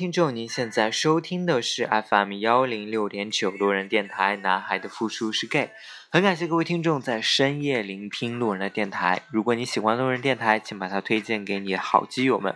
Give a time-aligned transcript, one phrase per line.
[0.00, 4.34] 听众，您现在收听的是 FM 幺零六点九路人电台。
[4.36, 5.72] 男孩的复数是 gay，
[6.10, 9.20] 很感谢各位听众在深夜聆听路人的电台。
[9.30, 12.54] 如果你喜欢路人电台，请把它推荐给你的好基友们。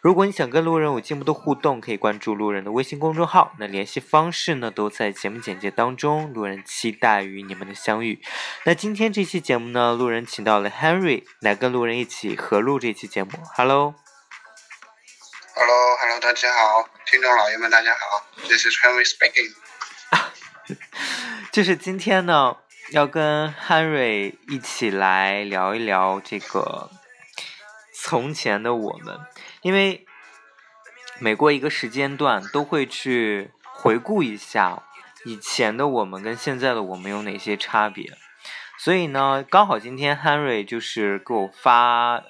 [0.00, 3.52] 如果你想跟路人有进一步的互动，可以关注路人的微信公众号。
[3.58, 6.32] 那联系方式呢，都在节目简介当中。
[6.32, 8.18] 路人期待与你们的相遇。
[8.64, 13.32] 那今天这期节目呢，路人请到了 Henry 来跟路人一起合录这期节目。
[13.54, 13.94] Hello。
[15.60, 19.52] Hello，Hello，大家好，听众老爷们，大家好，This is Henry speaking。
[21.50, 22.58] 就是今天呢，
[22.92, 26.92] 要跟 Henry 一起来聊一聊这个
[27.92, 29.18] 从前的我们，
[29.62, 30.06] 因为
[31.18, 34.84] 每过一个时间段，都会去回顾一下
[35.24, 38.16] 以前的我们跟现在的我们有哪些差别，
[38.78, 42.22] 所以呢，刚好今天 Henry 就是给我发。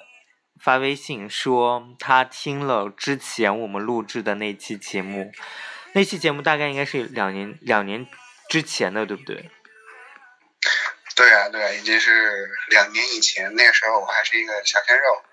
[0.59, 5.31] 发微信说他听了之前我们录制的那期节目，
[5.93, 8.05] 那期节目大概应该是两年两年
[8.49, 9.49] 之前的，对不对？
[11.15, 15.23] 对啊，对啊，已经是两年以前，那个时候我还是一个小鲜肉。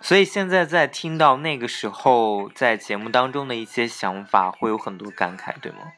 [0.00, 5.92] 所以现在在听到那个时候在节目当中的一些想法，会有很多感慨，对吗？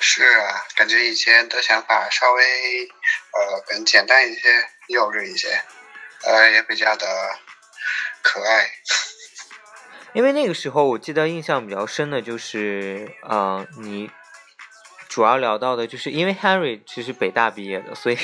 [0.00, 2.42] 是啊，感觉以前的想法稍微
[2.84, 5.60] 呃更简单一些，幼稚一些。
[6.26, 7.06] 呃，也比较的
[8.22, 8.70] 可爱。
[10.14, 14.08] 因为那个时候，我记得印象比较深的就是，呃，你
[15.08, 18.16] 主要聊到的就是，因为 Harry 其实北大毕业的，所以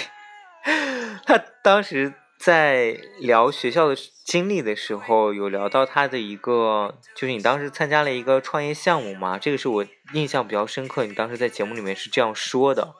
[1.26, 11.04] 他当时在聊学校的经历的时候，有聊到他的一个，就是你当时参加了一个创业项目嘛，这个是我印象比较深刻。
[11.04, 12.94] 你当时在节目里面是这样说的，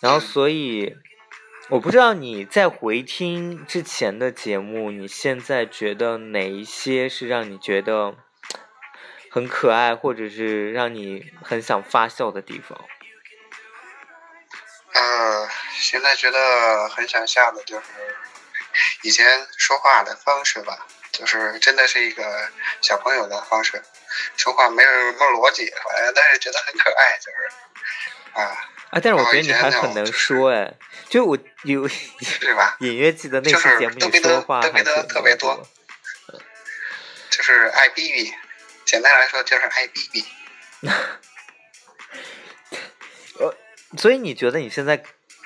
[0.00, 0.96] 然后所以。
[1.70, 8.14] 我不知道你在回听之前的节目，你现在觉得哪一些是让你觉得
[9.30, 12.78] 很可爱，或者是让你很想发笑的地方？
[14.92, 17.86] 呃，现在觉得很想笑的就是
[19.02, 19.26] 以前
[19.56, 22.50] 说话的方式吧，就是真的是一个
[22.82, 23.82] 小朋友的方式，
[24.36, 28.70] 说话没有什么逻辑，反正但是觉得很可爱，就是啊。
[28.90, 29.00] 啊！
[29.02, 30.74] 但是我觉得你还很能说哎，
[31.08, 31.88] 就我有
[32.80, 35.66] 隐约记得那期节目你说话还特别多，
[37.30, 38.32] 就是爱逼逼，
[38.84, 40.24] 简单来说就是爱逼逼。
[43.40, 43.56] 呃，
[43.98, 45.02] 所以你觉得你现在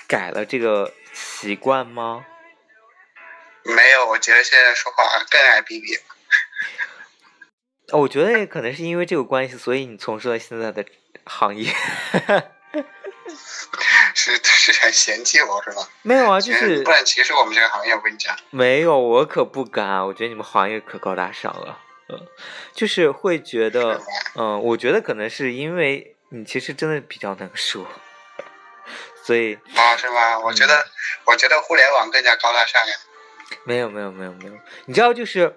[0.06, 2.26] 改了这个习惯吗？
[3.64, 5.98] 没有，我觉得现在说话更爱逼逼。
[7.92, 10.84] 我觉得可能是因为这个关系，所以你从事了现在的
[11.24, 11.72] 行业。
[14.14, 15.88] 是是很嫌弃我是吧？
[16.02, 17.94] 没有啊，就是不然歧视我们这个行业。
[17.94, 20.06] 我跟你讲，没有，我可不敢。
[20.06, 21.78] 我觉得你们行业可高大上了，
[22.08, 22.26] 嗯，
[22.72, 24.00] 就是会觉得，
[24.34, 27.86] 嗯，我觉得可能是因为你其实真的比较能说，
[29.24, 30.38] 所以啊，是吗？
[30.40, 30.86] 我觉得，
[31.24, 32.94] 我觉得互联网更加高大上呀。
[33.64, 34.52] 没有，没有，没有，没有。
[34.86, 35.54] 你知道，就是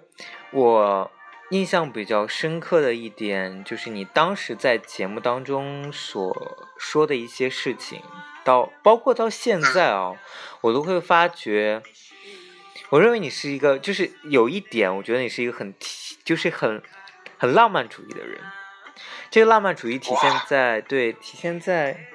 [0.52, 1.10] 我。
[1.52, 8.02] 印象比较深刻的一点，就是你当时在节目当中所说的一些事情，
[8.46, 10.16] 到包括到现在啊，
[10.62, 11.84] 我都会发觉，
[12.90, 15.74] 我认为你是一个，就是有一点，我觉得你是一个很，
[16.24, 16.82] 就是很
[17.38, 18.40] 很浪漫主义的人。
[19.30, 22.08] 这个浪漫主义体现在对，体现在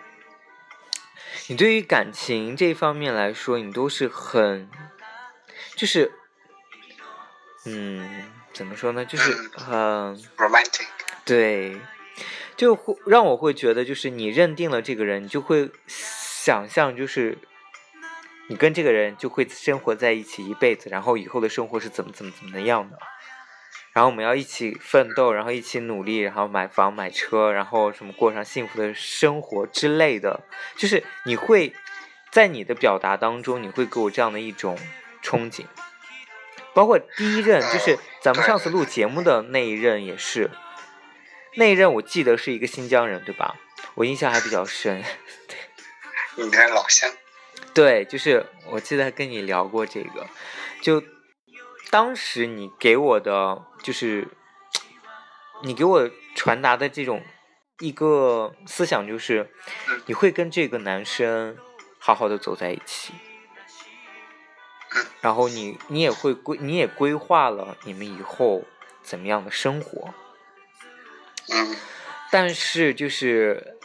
[1.49, 4.71] 你对于感情这方面来说，你都是很，
[5.75, 6.11] 就是，
[7.67, 8.33] 嗯。
[8.57, 9.05] 怎么说呢？
[9.05, 10.87] 就是很 romantic，
[11.27, 11.77] 对，
[12.57, 17.37] 就会让我会觉得，就是你认定了这个人，你就会想象，就是
[18.49, 22.99] 你跟这个人就会生活在一起一辈子，然后以后的生活是怎么怎么怎么样的，
[23.93, 30.41] 然后我们要一起奋斗，然后一起努力，然后买房买车，然后什么过上幸福的生活之类的，
[30.77, 31.75] 就是你会
[32.31, 34.79] 在你的表达当中，你会给我这样的一种
[35.23, 35.67] 憧憬。
[36.77, 40.51] 包括第一任，就是咱们上次录节目的那一任也是，
[41.55, 43.57] 那一任我记得是一个新疆人，对吧？
[43.95, 45.03] 我印象还比较深。
[46.35, 47.11] 你的老乡。
[47.73, 50.27] 对，就是我记得跟你聊过这个，
[50.83, 51.03] 就
[51.89, 54.29] 当时你给我的，就是
[55.63, 57.23] 你给我传达的这种
[57.79, 59.51] 一个思想，就是
[60.05, 61.57] 你会跟这个男生
[61.99, 63.15] 好好的走在一起。
[65.21, 68.65] 然后你你也会规你也规划了你们以后
[69.03, 70.15] 怎么样的生活，
[71.49, 71.77] 嗯，
[72.31, 73.77] 但是就是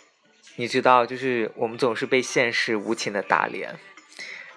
[0.56, 3.80] 你知道，就是我们总是被现实无情的打脸。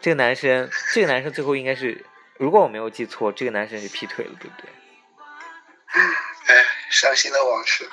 [0.01, 2.05] 这个男生，这个男生最后应该是，
[2.37, 4.69] 如果我没有记错，这个男生是劈腿了，对不对？
[6.47, 7.89] 哎伤心的往事。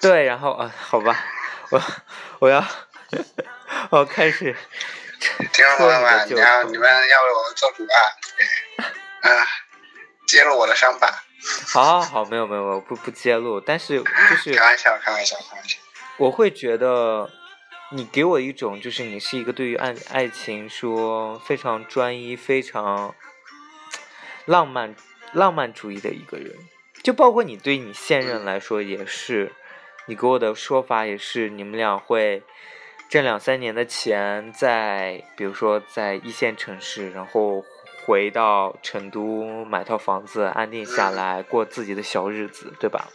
[0.00, 1.24] 对，然后啊，好吧，
[1.70, 1.82] 我
[2.40, 2.62] 我要
[3.90, 4.54] 我开始。
[5.52, 7.98] 听众朋友们， 你要你们要为我做主啊！
[9.28, 9.46] 啊，
[10.26, 11.08] 揭露我的伤疤。
[11.72, 15.78] 好，好，好，没有，没有，我不不揭露，但是就是开玩笑，开玩笑，开玩笑。
[16.16, 17.30] 我会觉得
[17.92, 23.14] 你给我一种，就是你是一个对于爱爱情说非常专一、非常
[24.44, 24.94] 浪漫、
[25.32, 26.56] 浪漫主义的一个人。
[27.02, 29.52] 就包括你对你现任来说也是，
[30.06, 32.42] 你给我的说法也是，你们俩会。
[33.08, 37.64] 挣两三年的钱，在比如说在一线城市，然后
[38.04, 43.08] 回到成都买套房子，安定下来过自己的小日子，对吧？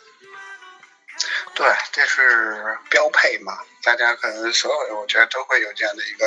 [1.54, 3.54] 对，这是标配嘛。
[3.84, 6.26] 大家可能所有人，我觉得都会有这样的一个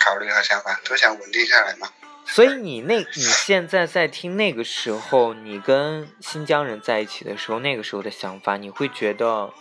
[0.00, 1.88] 考虑和想法，都想稳定下来嘛。
[2.26, 9.54] 所以你那，你现在在听那个时候，你跟新疆人在一起的时候，那个时候的想法，你会觉得，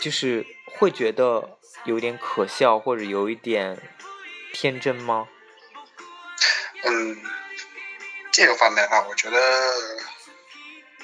[0.00, 1.58] 就是会觉得。
[1.84, 3.78] 有点可笑，或者有一点
[4.52, 5.28] 天真吗？
[6.84, 7.22] 嗯，
[8.32, 9.38] 这个方面的话，我觉得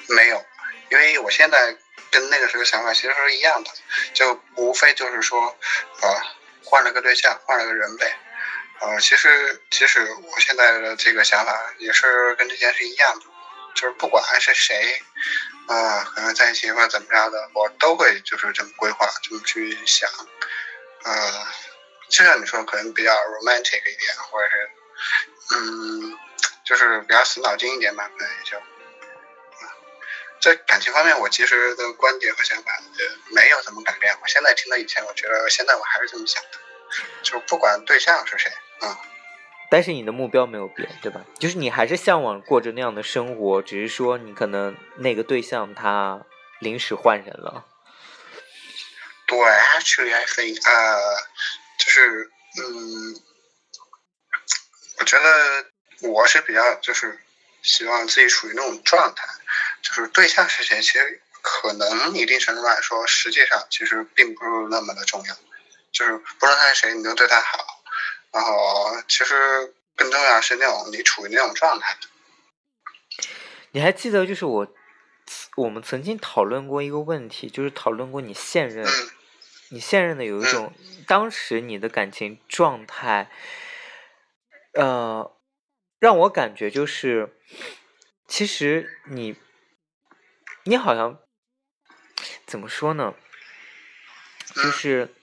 [0.07, 0.45] 没有，
[0.89, 1.75] 因为我现在
[2.11, 3.71] 跟那个时候想法其实是一样的，
[4.13, 5.39] 就无非就是说，
[6.01, 6.09] 呃，
[6.63, 8.17] 换了个对象，换了个人呗。
[8.81, 13.25] 呃，其实其实我现在的这个想法也是跟之前是一样的，
[13.75, 15.01] 就是不管是谁，
[15.67, 20.09] 啊，可能在一起或者怎么着的，我都会就是这么规划，这么去想。
[21.03, 21.47] 呃，
[22.09, 24.69] 就像你说，可能比较 romantic 一点，或者是，
[25.55, 26.17] 嗯，
[26.65, 28.57] 就是比较死脑筋一点吧，可能也就，
[30.41, 34.15] 在感情方面，我其实的观点和想法呃没有怎么改变。
[34.21, 36.59] 我现在听到以前，我觉得现在我还是这么想的，
[37.23, 38.51] 就不管对象是谁，
[38.81, 38.95] 嗯。
[39.71, 41.21] 但是你的目标没有变，对吧？
[41.37, 46.25] 就是你还是向往过着那样的生活，只是说你可能那个对象他
[46.59, 47.65] 临时换人了。
[49.29, 51.15] 对，actually I think，呃，
[51.77, 53.21] 就是，嗯，
[54.97, 55.65] 我觉得
[56.01, 57.19] 我是比较就是
[57.61, 59.27] 希望自己处于那种状态，
[59.83, 65.35] 就是对象是谁，其实可能一定程度来说，实际上其实并不是那么的重要，
[65.91, 67.83] 就是不论他是谁，你都对他好，
[68.31, 71.95] 然后其实更重要是那种你处于那种状态。
[73.73, 74.67] 你还记得就是我，
[75.55, 78.83] 我们曾经讨论过一个问题，就是讨论过你现任。
[79.71, 80.73] 你现任的有一种，
[81.05, 83.29] 当时你的感情状态，
[84.73, 85.35] 呃，
[85.99, 87.37] 让我感觉就是，
[88.27, 89.35] 其实你，
[90.63, 91.19] 你好像
[92.45, 93.13] 怎么说呢？
[94.55, 95.13] 就是，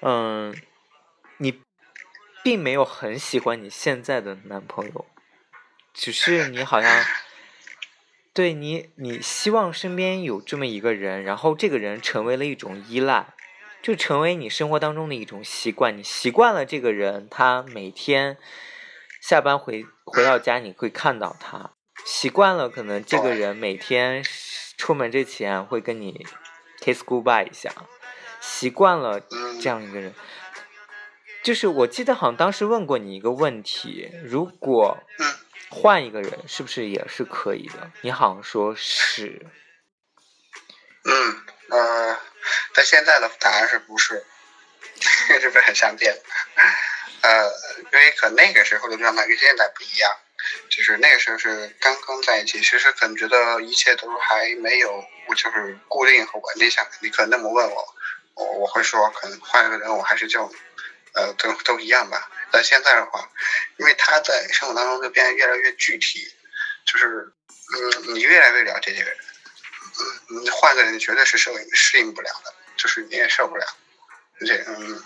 [0.00, 0.54] 嗯，
[1.38, 1.62] 你
[2.42, 5.06] 并没有很喜欢你现在的男朋友，
[5.94, 7.04] 只是你好像。
[8.34, 13.34] 对你，你希望身边有这么一个人，然后这个人成为了一种依赖，
[13.82, 15.98] 就成为你生活当中的一种习惯。
[15.98, 18.38] 你习惯了这个人，他每天
[19.20, 21.72] 下班回回到家，你会看到他。
[22.06, 24.24] 习惯了，可能这个人每天
[24.78, 26.26] 出门之前会跟你
[26.80, 27.70] kiss goodbye 一下。
[28.40, 29.20] 习惯了
[29.60, 30.14] 这样一个人，
[31.42, 34.96] 就是我记得好像当时问过你一个问题：如果。
[35.74, 37.90] 换一个人是不是也是可以的？
[38.02, 39.46] 你好像说是。
[41.04, 42.20] 嗯呃，
[42.74, 44.24] 但现在的答案是不是？
[45.40, 46.14] 是不是很相变？
[47.22, 47.50] 呃，
[47.92, 50.12] 因为可那个时候的状态跟现在不一样，
[50.68, 56.88] 就是那个时候是刚刚在一起，其实可能觉得一切都还没有，我就是固定和稳定下来。
[57.00, 57.94] 你可能那么问我，
[58.34, 60.44] 我我会说，可能换一个人，我还是就，
[61.14, 62.30] 呃，都都一样吧。
[62.52, 63.26] 但现在的话，
[63.78, 66.32] 因为他在生活当中就变得越来越具体，
[66.84, 67.32] 就是，
[67.74, 69.18] 嗯，你越来越了解这个人，
[70.28, 73.66] 嗯，你换个人绝对是适应适应不了的，就是你也受不了，
[74.40, 75.02] 而且，嗯，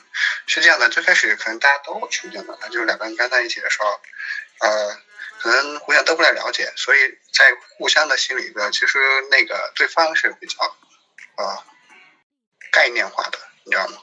[0.46, 4.00] 是这样的，最开始可能大家都会出现的，就是两个人刚在一起的时候，
[4.60, 5.00] 呃，
[5.40, 8.98] 可能互相都不太了解，所以在互相的心里边，其实
[9.30, 10.76] 那个对方是比较，
[11.36, 11.64] 呃，
[12.72, 13.98] 概念化的，你知道吗？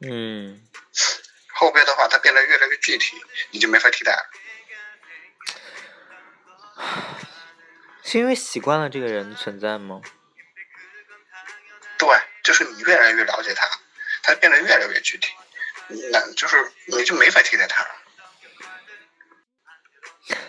[0.00, 0.66] 嗯。
[1.52, 4.30] 后边的话，它变得越来越具体，你就没法替代了。
[8.04, 10.00] 是因为习惯了这个人存在吗？
[11.98, 13.68] 对，就是你越来越了解他，
[14.22, 15.32] 他变得越来越具体，
[16.10, 17.90] 那就是你就没法替代他了。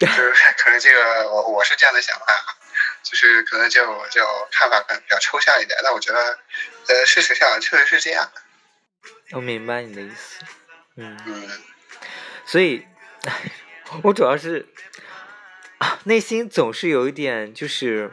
[0.00, 2.56] 就是可能这个我我是这样的想法，
[3.02, 6.38] 就是可能就就看法可能比较抽象一点，但我觉得，
[6.88, 8.40] 呃，事实上确实是这样的。
[9.32, 10.44] 我明白你的意思，
[10.96, 11.16] 嗯，
[12.44, 12.86] 所以，
[14.02, 14.66] 我主要是，
[16.04, 18.12] 内心总是有一点，就是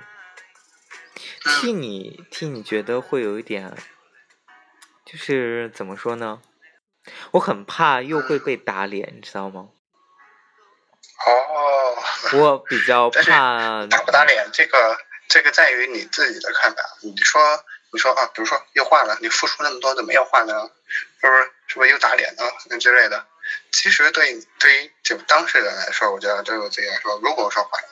[1.44, 3.76] 替你替你觉得会有一点，
[5.06, 6.42] 就是怎么说呢？
[7.32, 9.70] 我很怕又会被打脸，你知道吗？
[11.26, 14.98] 哦，我比较怕打不打脸，这个
[15.28, 16.78] 这个在于你自己的看法。
[17.02, 17.42] 你说
[17.92, 20.70] 你说啊，比如说又换了，你付出那么多怎么又换呢，
[21.22, 22.44] 是不是是不是又打脸呢？
[22.70, 23.26] 那之类的。
[23.72, 27.90] 其实对对于就当事人来说，我觉得对我自己来说，如果说换了，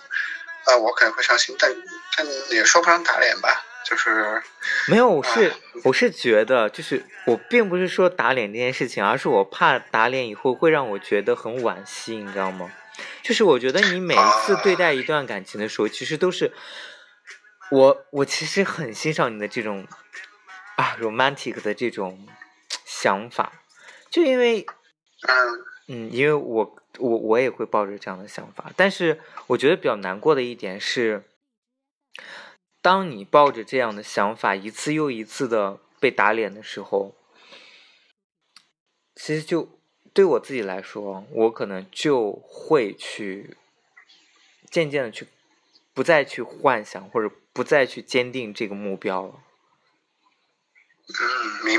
[0.65, 1.73] 呃，我可能会伤心，但
[2.17, 4.43] 但也说不上打脸吧，就是
[4.87, 12.69] 没有，我是啊我是觉得，就是我并不是说打脸这件事情，而是我怕打脸以后会让我觉得很惋惜，你知道吗？
[13.23, 16.53] 就是我觉得你每一次对待一段感情的时候，其实都是
[17.71, 19.87] 我我其实很欣赏你的这种
[20.77, 22.27] 啊 romantic 的这种
[22.85, 23.61] 想法，
[24.09, 24.65] 就因为
[25.27, 25.65] 嗯。
[25.87, 31.23] 嗯，因为我我我也会抱着这样的想法，但是我觉得比较难过的一点是，
[32.81, 37.15] 当你抱着这样的想法一次又一次的被打脸的时候，
[39.13, 39.77] 其实就
[40.11, 43.55] 对我自己来说，我可能就会去
[44.71, 45.27] 渐渐的去
[45.95, 49.41] 不再去幻想或者不再去坚定这个目标了。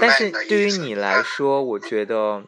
[0.01, 0.31] 但是。
[0.49, 2.47] 对于你来嗯说，我觉得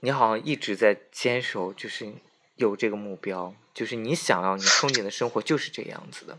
[0.00, 2.12] 你好像一直在坚守，就是
[2.56, 6.38] 有这个目标，就是你想要、你憧憬的生活就是这样子的。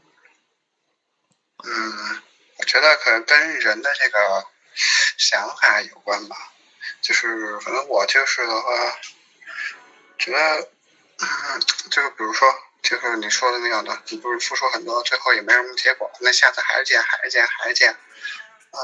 [1.64, 2.22] 嗯，
[2.58, 4.46] 我觉得可能跟人的这个
[5.18, 6.36] 想法有关吧。
[7.02, 9.00] 就是反正我就是的话，
[10.18, 10.70] 觉得，
[11.20, 11.62] 嗯，
[11.92, 12.48] 就是比如说，
[12.86, 18.78] 就是你说的那样的，你不是付出很多，最后也没什么结果，那下次还是见，还是见，还是见，啊、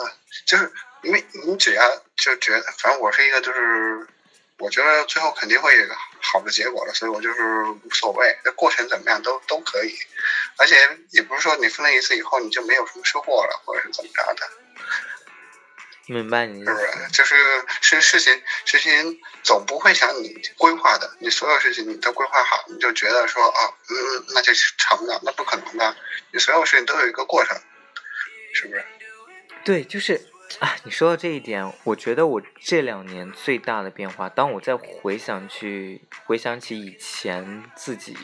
[0.48, 0.72] 就是
[1.03, 4.08] 因为你只要就觉得，反正我是一个就是，
[4.58, 7.41] 我觉得最后肯定会有一个好的结果的，所以我就是
[7.84, 9.96] 无所谓，这过程怎么样都都可以。
[10.58, 10.75] 而且
[11.12, 14.50] 也不是说你分了一次以后你就没有什么收获了，或者是怎么着的，
[16.12, 16.98] 明白你是的意思？
[16.98, 17.10] 不是？
[17.12, 17.36] 就是
[17.82, 25.96] 是事情事情总不会像你规划的，你所有事情你都规划好，你就觉得说啊，嗯，那就是成了，那不可能的。
[26.32, 27.58] 你所有事情都有一个过程，
[28.53, 28.86] 是不是？
[29.63, 30.27] 对，就是
[30.60, 38.15] 啊，你说到这一点，我觉得我这两年最大的变化，当我在回想去回想起以前自己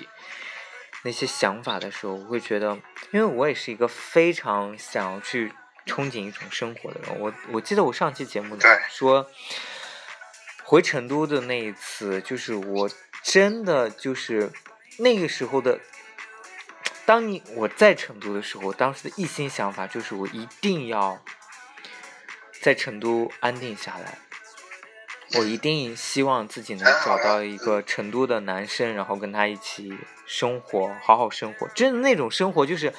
[1.03, 2.77] 那些想法的时候，我会觉得，
[3.11, 5.53] 因为我也是一个非常想要去
[5.87, 7.19] 憧憬一种生活的人。
[7.19, 9.27] 我我记得我上期节目对说，
[10.63, 12.89] 回成都的那一次，就是我
[13.23, 14.51] 真的就是
[14.99, 15.79] 那个时候的。
[17.05, 21.23] 当你我在成都的时候，当时的一心想法就是我一定要
[22.61, 24.17] 在成都安定下来，
[25.39, 31.69] 我一定希望自己能找到一个成都的男生，然后跟他一起生活，好好生活。
[31.69, 32.93] 真的那种生活就是，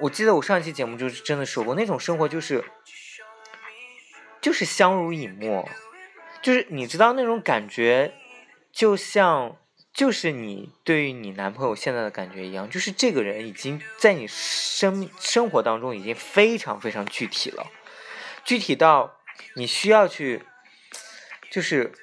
[0.00, 2.64] 我记得我上一期节目就是真的说过，那种生活就是
[4.40, 5.68] 就是相濡以沫，
[6.42, 8.14] 就是你知道那种感觉，
[8.72, 9.56] 就像。
[9.96, 17.66] 就是你对于你男朋友现在的感觉一样，就是这个人已经在你生生活当中已经非常非常具体了，
[18.44, 19.16] 具体到
[19.54, 20.42] 你需要去，
[21.50, 21.94] 就是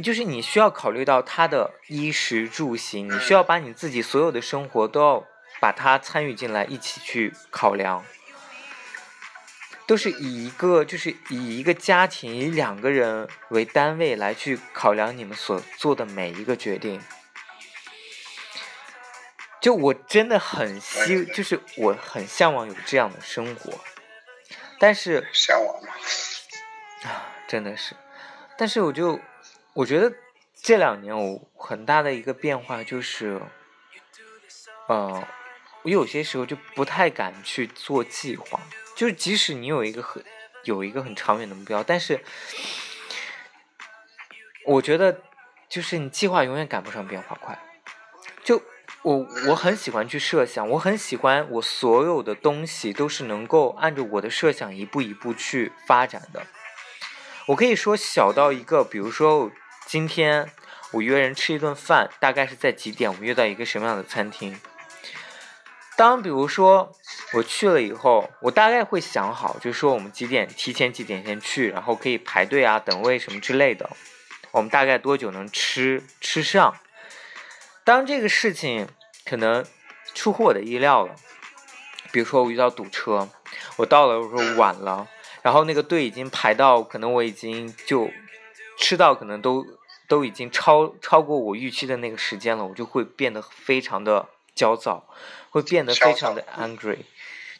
[0.00, 5.26] 就是你需要考虑到他的衣食住行，你需要把你自己所有的生活都要
[5.60, 8.04] 把他参与进来，一起去考量。
[9.86, 17.00] 都是以一个就是以一个家庭以两个人为单位来去考量你们所做的每一个决定。
[19.60, 23.78] 就我真的很希，就是我很向往有这样的生活，
[24.80, 25.92] 但是向往嘛。
[27.08, 27.94] 啊，真的是，
[28.56, 29.20] 但是我就
[29.72, 30.12] 我觉得
[30.60, 33.40] 这两年我很大的一个变化就是，
[34.88, 35.26] 呃，
[35.86, 38.60] 我有些时候就不太敢去做计划。
[38.96, 40.24] 就是即使你有一个很
[40.64, 42.20] 有一个很长远的目标，但是
[44.64, 45.20] 我觉得
[45.68, 47.56] 就是你计划永远赶不上变化快。
[48.42, 48.60] 就
[49.02, 56.44] 我我很喜欢去设想，我很喜欢我所有的东西都是能够按照我的设想一步一步去发展的。
[57.46, 59.52] 我可以说小到一个，比如说
[59.86, 60.50] 今天
[60.90, 63.08] 我约人吃一顿饭，大概是在几点？
[63.08, 64.58] 我约到一个什么样的餐厅？
[65.96, 66.92] 当比如说
[67.32, 73.88] 我去了以后，我大概会想好，就说我们几点提前几点先去，然后可以排队啊、等位什么之类的。
[74.52, 76.76] 我们大概多久能吃吃上？
[77.82, 78.88] 当这个事情
[79.24, 79.64] 可能
[80.14, 81.14] 出乎我的意料了，
[82.12, 83.28] 比如说我遇到堵车，
[83.76, 85.08] 我到了我说晚了，
[85.42, 88.10] 然后那个队已经排到，可能我已经就
[88.78, 89.64] 吃到可能都
[90.08, 95.06] 都已经超超过我预期的那个时间了，我就会变得非常的焦躁，
[95.50, 97.04] 会变得非常的 angry，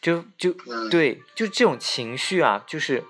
[0.01, 0.53] 就就
[0.91, 3.05] 对，就这种情绪啊，就是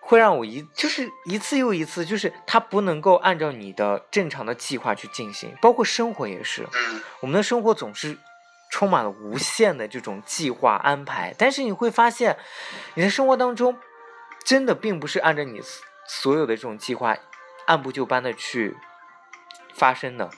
[0.00, 6.66] 会让我一就是一次又一次，就是它不能够按照你的正常的计划去进行，包括生活也是，
[7.20, 8.18] 我们的生活总是
[8.70, 12.36] 充满了无限的这种计划安排，但是你会发现，
[12.94, 13.78] 你的生活当中
[14.44, 15.60] 真的并不是按照你
[16.08, 17.16] 所有的这种计划。
[17.66, 18.76] 按部就班的去
[19.74, 20.30] 发生的，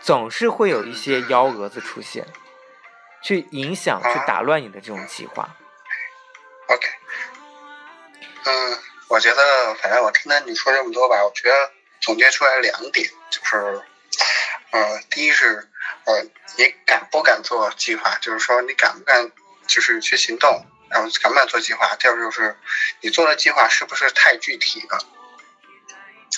[0.00, 2.26] 总是会有一些幺蛾子出现，
[3.22, 5.56] 去影响、去打乱你的这种计划。
[6.66, 6.88] OK，
[8.44, 11.54] 嗯，我觉得，反正我听到你说这么多吧，我觉得
[12.00, 13.82] 总结出来两点，就是，
[14.70, 15.68] 呃，第一是，
[16.04, 16.22] 呃，
[16.56, 18.16] 你敢不敢做计划？
[18.20, 19.30] 就是说，你敢不敢
[19.66, 21.96] 就是去行动，然后敢不敢做计划？
[21.96, 22.56] 第二就是，
[23.00, 24.98] 你做的计划是不是太具体了？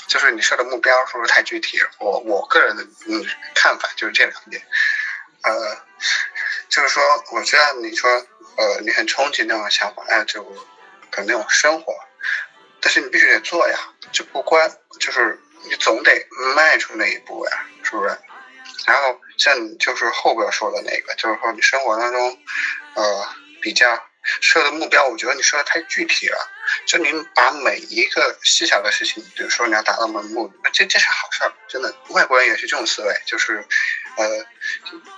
[0.08, 1.78] 就是你设的目标是不是太具体？
[1.98, 4.62] 我我个人的嗯看法就是这两点，
[5.42, 5.76] 呃，
[6.68, 8.10] 就是说，我知道你说
[8.56, 10.42] 呃你很憧憬那种想法，哎，就
[11.10, 11.94] 的那种生活，
[12.80, 13.78] 但是你必须得做呀，
[14.12, 18.18] 就不关就是你总得迈出那一步呀，是不是？
[18.86, 22.38] 然后像你就是后边说的那个，就是说你生活当中
[22.94, 23.28] 呃
[23.60, 24.02] 比较。
[24.42, 26.36] 设的目标，我觉得你说的太具体了。
[26.86, 31.94] 就您把每一个细小的事情，比如说你要达到某目的，这这是好事儿，真的。
[32.08, 33.64] 外国人也是这种思维，就是，
[34.16, 34.46] 呃，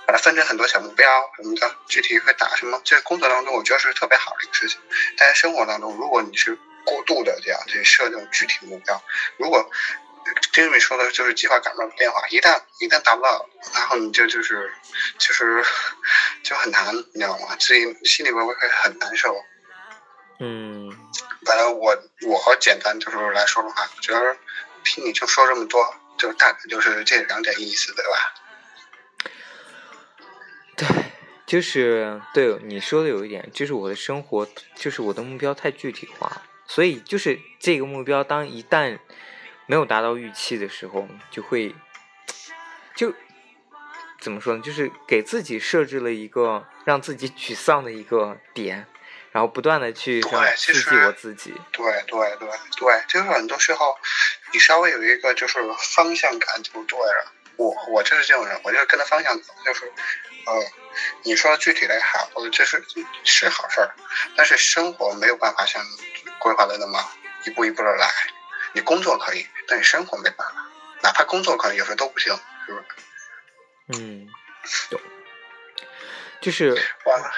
[0.05, 2.81] 把它分成很多小目标什么的，具体会打什么。
[2.83, 4.79] 这工作当中，我觉得是特别好的一个事情。
[5.17, 9.03] 但是生活当中，如果你是过度的这样去设这种具体目标，
[9.37, 9.69] 如果
[10.53, 14.71] 丁伟说的就是计划赶不上变化，一旦一旦达不到，然后你就就是
[15.17, 15.63] 就是
[16.43, 17.55] 就很难，你知道吗？
[17.59, 19.35] 自己心里边会很难受。
[20.45, 20.91] 嗯，
[21.45, 24.35] 反正我我简单就是来说的话，我觉得
[24.83, 25.81] 听你就说这么多，
[26.17, 29.31] 就大概就是这两点意思，对吧？
[30.75, 30.87] 对，
[31.45, 38.99] 就是对你说的有一点，就是我的生活，就是我的目标太具体化，所以就是这个目标，当一旦
[39.65, 41.73] 没有达到预期的时候，就会
[42.97, 43.13] 就
[44.19, 44.61] 怎么说呢？
[44.61, 48.85] 就是给自己设置了一个让自己沮丧的一个点，
[49.33, 50.21] 然后不断的去
[50.55, 51.53] 刺激我自己。
[51.71, 53.97] 对对对对，就是很多时候
[54.53, 55.57] 你稍微有一个就是
[55.95, 57.33] 方向感就对了。
[57.57, 59.91] 我我就是这种人，我就是跟着方向走，就是
[60.45, 60.53] 呃，
[61.23, 62.83] 你说具体的好，这是
[63.23, 63.93] 是好事儿，
[64.35, 65.83] 但是生活没有办法像
[66.39, 66.99] 规划的那么
[67.45, 68.09] 一步一步的来。
[68.73, 70.65] 你工作可以，但你生活没办法，
[71.01, 74.01] 哪怕工作可能有时候都不行，是不是？
[74.01, 74.27] 嗯，
[74.89, 74.99] 懂。
[76.41, 76.69] 就是
[77.05, 77.31] 完了，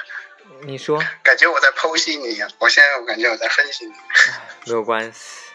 [0.64, 1.02] 你说？
[1.24, 3.94] 感觉我在剖析你，我现在我感觉我在分析你。
[4.68, 5.52] 没有关系，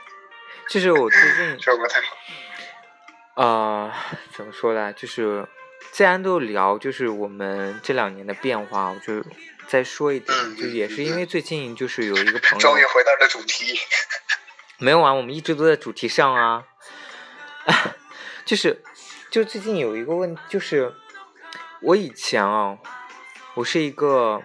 [0.69, 3.43] 就是我最近 说不太好。
[3.43, 4.93] 啊，怎么说呢？
[4.93, 5.47] 就是
[5.93, 9.25] 既然都聊，就是我们这两年的变化，我就
[9.67, 13.81] 再说一点，就也是因为最近就是有一个朋友， 终于回到了主题。
[14.79, 16.65] 没有啊，我们一直都在主题上啊。
[18.45, 18.83] 就是，
[19.31, 20.93] 就最近有一个问，就是
[21.83, 22.79] 我以前啊，
[23.55, 24.43] 我是一个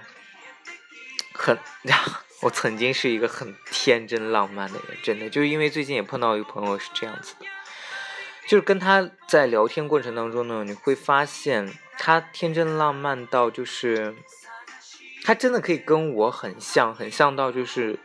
[1.38, 1.58] 很，
[2.42, 7.46] 我曾经是一个很天真浪漫的人，真的，就是因为最近也碰到一个朋友是这样子的，
[8.48, 14.16] 就是跟他在聊天过程当中呢，你会发现他天真浪漫到就是，
[15.24, 18.00] 他真的可以跟我很像，很像到就是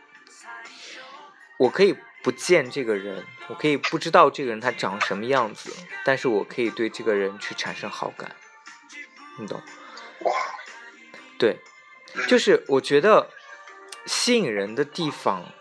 [1.57, 1.97] 我可以。
[2.23, 5.73] 不见这个人，我可以不知道这个人他长什么样子，
[6.05, 8.35] 但是我可以对这个人去产生好感，
[9.39, 9.59] 你懂？
[11.39, 11.57] 对，
[12.27, 13.29] 就是我觉得
[14.05, 15.51] 吸引人的地方，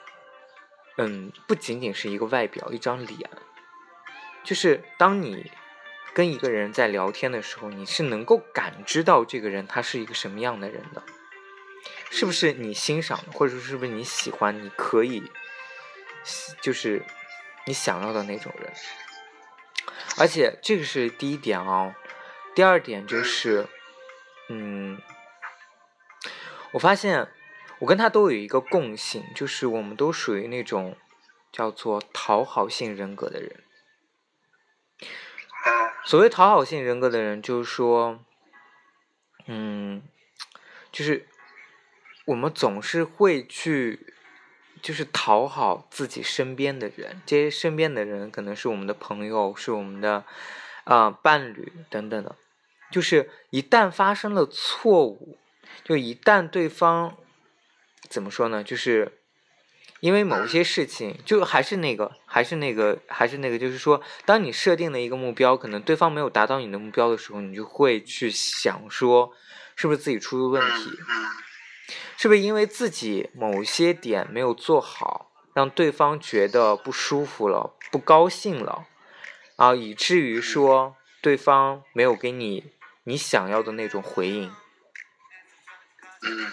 [0.97, 3.31] 嗯，不仅仅是一个外表，一张脸，
[4.45, 5.51] 就是当你
[6.13, 11.03] 跟一个人在聊天的时候，你是能够感知到这个人他是一个什么样的人的，
[12.11, 15.31] 是不是你欣赏，或者说是不是你喜欢，你可以。
[16.61, 17.03] 就是
[17.67, 18.71] 你想要的那种人，
[20.19, 21.95] 而且这个是第一点哦。
[22.55, 23.67] 第二点就是，
[24.49, 25.01] 嗯，
[26.72, 27.28] 我发现
[27.80, 30.96] 我跟他都有一个共性，就是我们都属于那种
[31.52, 33.62] 叫做讨好性人格的人。
[36.04, 38.24] 所谓讨好性人格的人，就是说，
[39.46, 40.02] 嗯，
[40.90, 41.26] 就是
[42.26, 44.14] 我们总是会去。
[44.83, 50.24] 就是讨好自己身边的人，这些身边的人可能是我们的朋友，是我们的
[50.85, 52.35] 啊伴侣等等的。
[52.90, 55.38] 就是一旦发生了错误，
[55.85, 57.16] 就一旦对方
[58.09, 58.62] 怎么说呢？
[58.62, 59.20] 就是
[60.00, 69.33] 因为某些事情，就还是那个，还是那个，还是那个，就是说，当你设定了一个目标，可能对方没有达到你的目标的时候，你就会去想说，
[69.76, 70.90] 是不是自己出了问题？
[72.16, 78.87] 是不是因为自己某些点没有做好，让对方觉得不舒服了、不高兴了，
[79.56, 82.72] 啊，以至于说对方没有给你
[83.04, 84.52] 你想要的那种回应？
[86.22, 86.52] 嗯。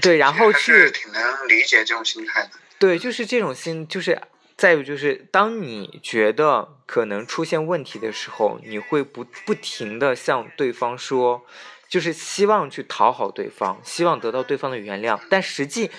[0.00, 2.50] 对，然后去挺能理解这种心态的。
[2.78, 4.20] 对，就是这种心，就是
[4.56, 11.46] 再有就是，当你觉得可能出现问题的时候，你会不不停的向对方说，
[11.88, 15.90] 就是希望去讨好对方，希望得到对方的原谅，但实际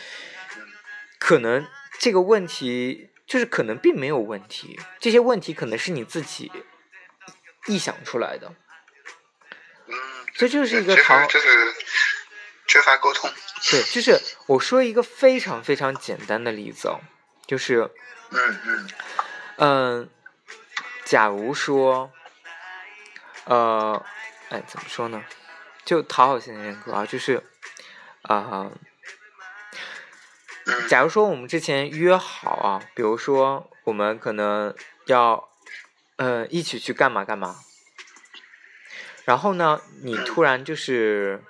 [1.20, 1.66] 可能
[2.00, 6.52] 这个问题就是可能并没有问题，这些问题可能是你自己
[7.68, 8.54] 臆想出来的。
[10.34, 11.74] 嗯，这就是一个讨，就是
[12.68, 13.32] 缺乏沟通。
[13.72, 17.00] 对，就是我说一个非常非常简单的例子哦，
[17.48, 17.90] 就是，
[18.32, 18.90] 嗯嗯，
[19.58, 20.10] 嗯，
[21.06, 22.12] 假如说，
[23.46, 24.06] 呃，
[24.50, 25.24] 哎，怎么说呢？
[25.86, 27.44] 就讨好型人格啊，就是，
[28.24, 28.72] 啊，
[30.88, 34.74] 假如说我们之前约好啊，比如说我们可能
[35.08, 35.50] 要，
[36.16, 37.58] 呃，一起去干嘛干嘛，
[39.26, 41.44] 然后呢，你突然就是。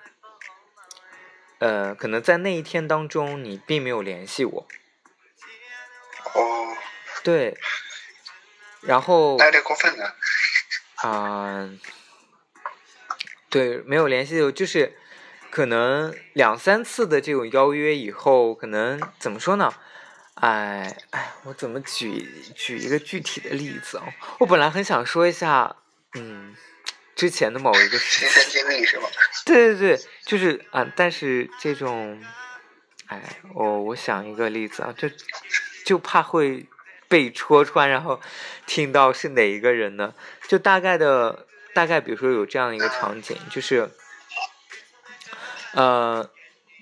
[1.59, 4.67] 呃，可能在那一天当中，你并没有联系我。
[6.33, 6.75] 哦。
[7.23, 7.57] 对。
[8.81, 9.37] 然后。
[9.37, 10.13] 那有点过分了。
[10.95, 11.69] 啊。
[13.49, 14.97] 对，没有联系，就是
[15.49, 19.73] 可能两三次的这种邀约以后，可能怎么说呢？
[20.33, 24.03] 哎哎，我怎么举举一个具体的例子啊？
[24.39, 25.77] 我本来很想说一下，
[26.15, 26.53] 嗯。
[27.23, 29.07] 之前的某一个亲身经历是吗？
[29.45, 32.21] 对对对，就是啊，但是这种，
[33.07, 35.09] 哎，我我想一个例子啊，就
[35.85, 36.67] 就怕会
[37.07, 38.19] 被戳穿，然后
[38.65, 40.13] 听到是哪一个人呢？
[40.49, 43.89] 就大概的大概，比如说有这样一个场景，就是，
[45.71, 46.29] 呃，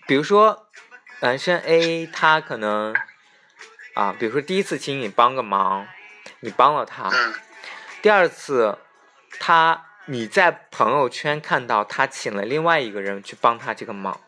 [0.07, 0.67] 比如说
[1.19, 2.95] 男生 A 他可能
[3.93, 5.87] 啊，比如说第一次请你帮个忙，
[6.39, 7.11] 你帮了他，
[8.01, 8.79] 第二次
[9.39, 9.85] 他。
[10.05, 14.19] 你在朋友圈看到他请了另外一个人去帮他这个忙，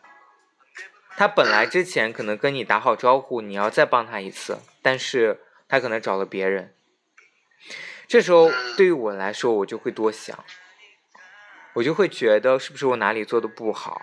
[1.16, 6.72] 他本来之前可能跟你打好招呼，你要再帮他一次，但是他可能找了别人。
[8.06, 10.44] 这时候对于我来说，我就会多想，
[11.74, 14.00] 我就会觉得是不是我哪里做的不好，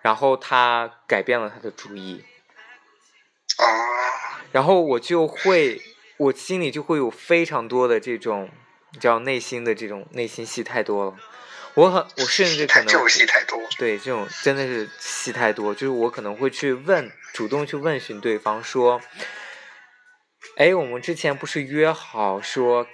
[0.00, 2.24] 然后他改变了他的主意，
[4.50, 5.82] 然后我就会，
[6.16, 8.48] 我心里就会有非常多的这种。
[8.94, 11.16] 你知道内心的这种内心戏太多了，
[11.74, 19.00] 我很我甚至可能戏太多，对这种真的是戏太多，就是我可能会去问，主动去问询对方说，
[20.58, 22.86] 哎，我们之前不是约好说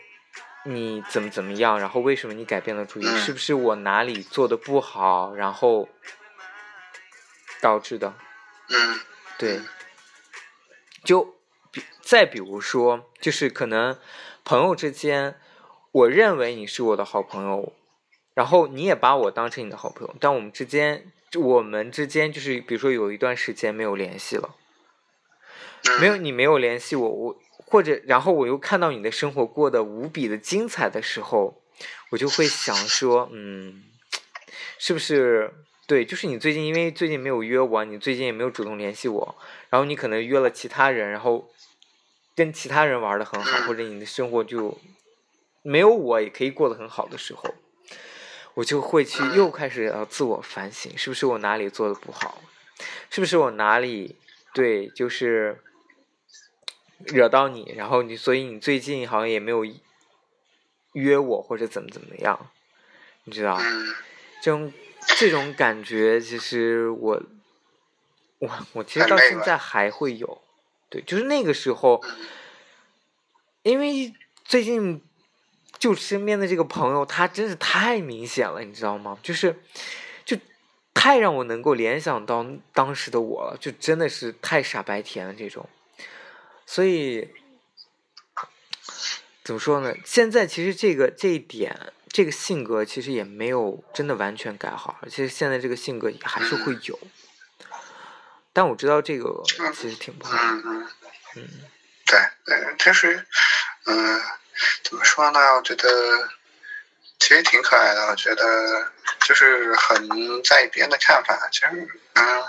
[0.64, 3.06] 你怎么怎么样，然后为什么你改变了主意？
[3.18, 5.88] 是不是我哪里做的不好，然后
[7.61, 8.14] 导致的？
[8.68, 9.00] 嗯，
[9.37, 9.61] 对，
[11.02, 11.37] 就
[11.72, 13.98] 比再比如说，就是可能
[14.44, 15.40] 朋友之间。
[15.90, 17.72] 我认为你是我的好朋友，
[18.35, 24.55] 然后你也把我当成你的好朋友，但我们之间，我们之间就是比如说有一段时间没有联系了，
[25.98, 31.62] 没有你没有联系我，我或者然后我又看到你的生活过得无比的精彩的时候，
[32.11, 33.83] 我就会想说，嗯，
[34.79, 35.53] 是不是
[35.87, 36.05] 对？
[36.05, 39.35] 就是你最近因为最近没有约我，你最近也没有主动联系我，
[39.70, 41.51] 然后你可能约了其他人，然后
[42.37, 44.79] 跟其他人玩的很好，或者你的生活就。
[45.62, 47.54] 没有我也可以过得很好的时候，
[48.54, 52.40] 我就会去又开始要自我反省，是不是我哪里做的不好，
[53.10, 54.16] 是不是我哪里
[54.54, 55.60] 对就是
[57.00, 59.66] 惹到你，然后你所以你最近好像也没有
[60.92, 62.50] 约我或者怎么怎么样，
[63.24, 63.60] 你知道，
[64.42, 64.72] 这种
[65.18, 67.22] 这种感觉其实我
[68.38, 70.40] 我我其实到现在还会有，
[70.88, 72.02] 对，就是那个时候，
[73.62, 75.02] 因为最近。
[75.78, 79.16] 就身边的这个朋友，他真是太明显了，你知道吗？
[79.22, 79.54] 就是，
[80.24, 80.36] 就
[80.92, 85.68] 太让我能够联想到当时的我了，就真的是太傻白甜了这种。
[86.66, 87.30] 所以
[89.44, 89.94] 怎么说呢？
[90.04, 96.98] 现在其实这个这一点，这个性格其实也没有真的完全改好，而且现在这个性格也还是会有。
[98.52, 100.36] 但我知道这个其实挺不好。
[101.36, 101.48] 嗯
[102.06, 103.24] 对，对，就是，
[103.84, 104.20] 嗯。
[104.82, 105.38] 怎么说呢？
[105.56, 105.88] 我觉得
[107.18, 108.06] 其实挺可爱的。
[108.06, 110.08] 我觉得就是很
[110.42, 111.48] 在意别人的看法。
[111.50, 111.66] 其实，
[112.14, 112.44] 嗯，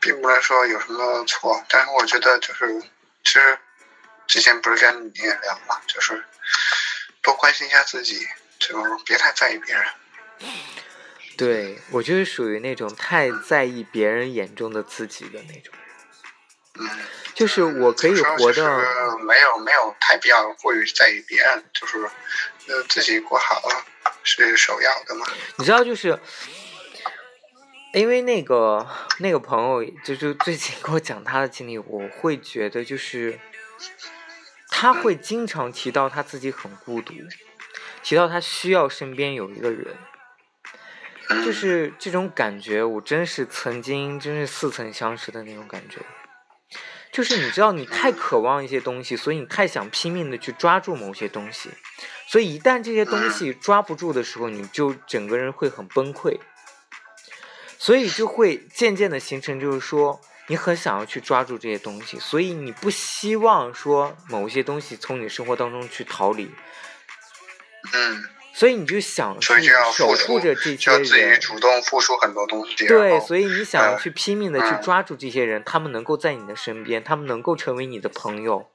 [0.00, 2.80] 并不能说有什么错，但是我觉得就是
[3.24, 3.58] 其实
[4.26, 6.24] 之前不是跟你也聊嘛，就是
[7.22, 8.26] 多关心一下自己，
[8.58, 9.84] 就别太在意别人。
[11.36, 15.72] 对我就是属于那种太在意别人眼中的自己的那种。
[16.78, 16.88] 嗯，
[17.34, 21.98] 就是我可以活的没有没有太必要过于在意别人，就是
[22.68, 23.84] 呃自己过好了
[24.22, 25.26] 是首要的嘛。
[25.56, 26.18] 你知道就是。
[27.92, 28.86] 因为那个
[29.20, 33.40] 那个朋友，就是最近给我讲他的经历，我会觉得就是
[34.68, 37.14] 他会经常提到他自己很孤独，
[38.02, 39.96] 提到他需要身边有一个人，
[41.42, 46.00] 就是这种感觉，我真是曾经真是似曾相识的那种感觉。
[47.16, 51.70] 就是你知道，你太渴望一些东西，所以你太想拼命的去抓住某些东西，
[52.28, 56.38] 所以一旦这些东西抓不住的时候，你就整个人会很崩溃。
[57.78, 66.50] 所以就会渐渐的形成，就是说你很想要去抓住这些东西，所以你不希望说某些东西从你生活当中去逃离。
[67.94, 68.35] 嗯。
[68.56, 71.04] 所以你就想去守护着这些人。
[71.04, 72.86] 自己主动付出很多东西。
[72.86, 78.70] 对，所以你想要去拼命的去抓住这些人，他们能够在你的身边，他们能够成为你的朋友。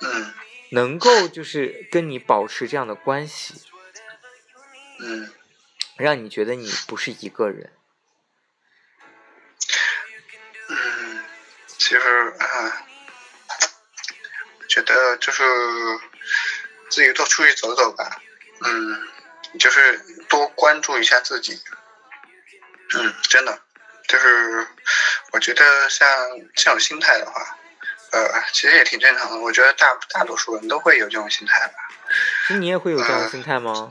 [0.00, 0.32] 嗯。
[0.70, 3.62] 能够就是跟你保持这样的关系。
[5.00, 5.28] 嗯。
[5.96, 7.72] 让你觉得你不是一个人。
[10.68, 11.24] 嗯，
[11.66, 11.98] 其实
[12.38, 12.86] 啊，
[14.68, 15.42] 觉得就是
[16.88, 18.22] 自己多出去走走吧。
[18.64, 19.02] 嗯，
[19.58, 19.98] 就是
[20.28, 21.60] 多关注一下自己。
[22.94, 23.58] 嗯，真的，
[24.08, 24.66] 就是
[25.32, 26.08] 我觉得像
[26.54, 27.56] 这种心态的话，
[28.12, 29.38] 呃，其实也挺正常的。
[29.38, 31.74] 我觉得大大多数人都会有这种心态吧。
[32.50, 33.90] 那你也会有这种心态吗？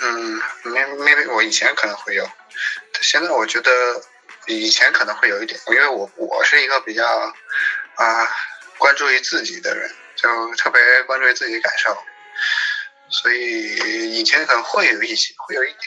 [0.00, 2.24] 嗯，没没，我以前可能会有，
[3.00, 3.70] 现在我觉得
[4.46, 7.04] 以前可能会有一点，因为我我是一个比较
[7.96, 8.28] 啊
[8.78, 12.00] 关注于自己的人，就特别关注于自己感受，
[13.10, 15.80] 所以以前可能会有一些，会有一点，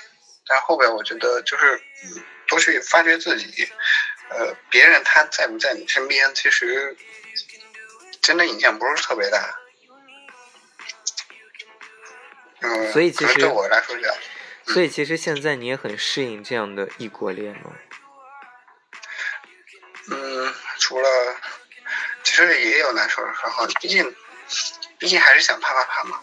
[0.48, 1.82] 但后边我觉得就是
[2.48, 3.70] 多去发掘自己，
[4.30, 6.98] 呃，别人他在不在你身边，其实
[8.22, 9.58] 真的影响不是特别大。
[12.64, 14.16] 嗯所以其实对我来说这样。
[14.68, 17.74] 所以其实现在你也很适应这样的异国恋吗？
[20.12, 21.10] 嗯，除了
[22.24, 24.16] 其实也有难受的时候，毕竟
[25.00, 26.22] 毕竟还是想啪啪啪嘛。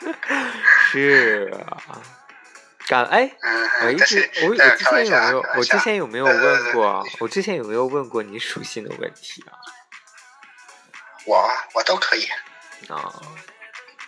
[0.90, 2.02] 是啊，
[2.86, 3.30] 敢哎，
[3.82, 9.52] 我一直我我之前有没有我之前有没有问过我之前有没有问过你属性的问题啊？
[11.26, 12.26] 我我都可以
[12.88, 13.12] 啊。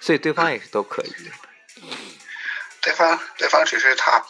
[0.01, 1.15] 所以对方也是都可以。
[2.81, 4.25] 对方对方只是他，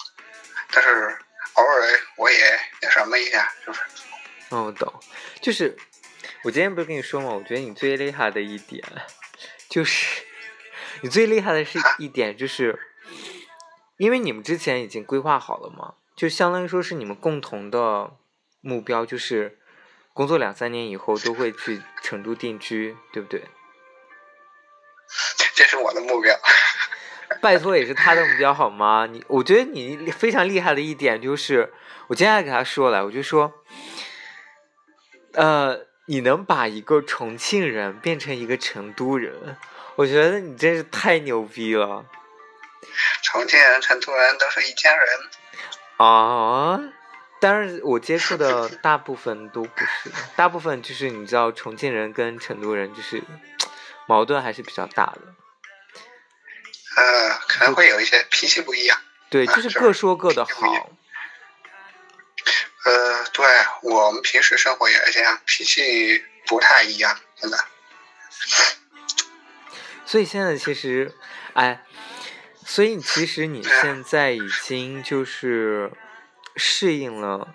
[0.73, 1.17] 但是
[1.55, 3.81] 偶尔我也那什么一下，就是。
[4.51, 4.93] 嗯，我懂。
[5.41, 5.77] 就是
[6.43, 7.29] 我今天不是跟你说吗？
[7.29, 8.83] 我觉得你最厉害的一点，
[9.69, 10.25] 就是
[11.03, 12.79] 你最厉害的是一点，就是
[13.97, 18.13] 因为你们之前已经规划好了嘛，就相当于说是你们共同的
[18.61, 19.59] 目标，就是
[20.13, 23.45] 工作两三年以后都会去成都定居，对不对？
[25.55, 26.35] 这是我的目标，
[27.43, 29.07] 拜托也是他的目标好吗？
[29.07, 31.73] 你我觉得你非常厉害的一点就是，
[32.09, 33.53] 我今天还给他说了，我就说，
[35.33, 39.57] 呃，你能把一个重庆人变成一个成都人，
[40.01, 42.07] 我觉得你真是太牛逼了。
[43.23, 45.07] 重庆人、成都人都是一家人。
[45.99, 46.81] 啊，
[47.39, 53.23] 但是我接触的大部分都不是，大部分就是你知道，重庆人跟成都人就是
[54.07, 55.21] 矛盾还是比较大的。
[56.97, 58.99] 呃，可能会有一些脾气不一样。
[59.29, 60.91] 对，就是各说各的好。
[62.87, 63.47] 呃，对
[63.83, 67.59] 我们平时生活也是这样，脾气不太一样，真的。
[70.11, 71.15] 所以现在其实，
[71.55, 71.85] 哎，
[72.67, 75.93] 所以其实你现在已经就是
[76.57, 77.55] 适应了，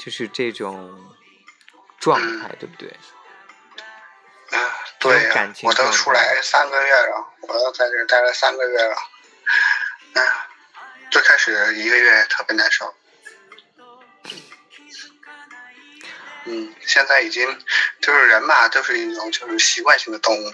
[0.00, 1.14] 就是这种
[2.00, 2.88] 状态，对不对？
[4.50, 4.58] 啊。
[4.98, 8.96] 对呀，我都出来三个月了，我都在这待了三个月了。
[10.14, 10.48] 哎呀，
[11.12, 12.92] 最开始一个月特别难受，
[16.46, 17.64] 嗯，现在已经
[18.02, 20.52] 就是人嘛，都是一种就是习惯性的动物，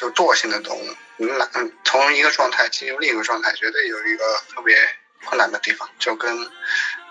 [0.00, 0.96] 就惰性的动物。
[1.18, 4.74] 嗯，从一个状态进入另一个状态，绝对有一个特别
[5.26, 6.34] 困难的地方，就跟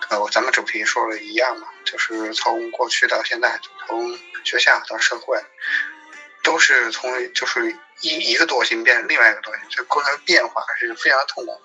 [0.08, 5.38] 呃咱们主题说的一样嘛，就是从过去到现在，从学校到社会。
[6.42, 11.60] 都是从就是一一个惰性变另外一个惰性，这过程变化是非常痛苦。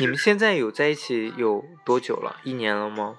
[0.00, 2.36] 你们现在有在一起有多久了？
[2.44, 3.18] 一年了吗？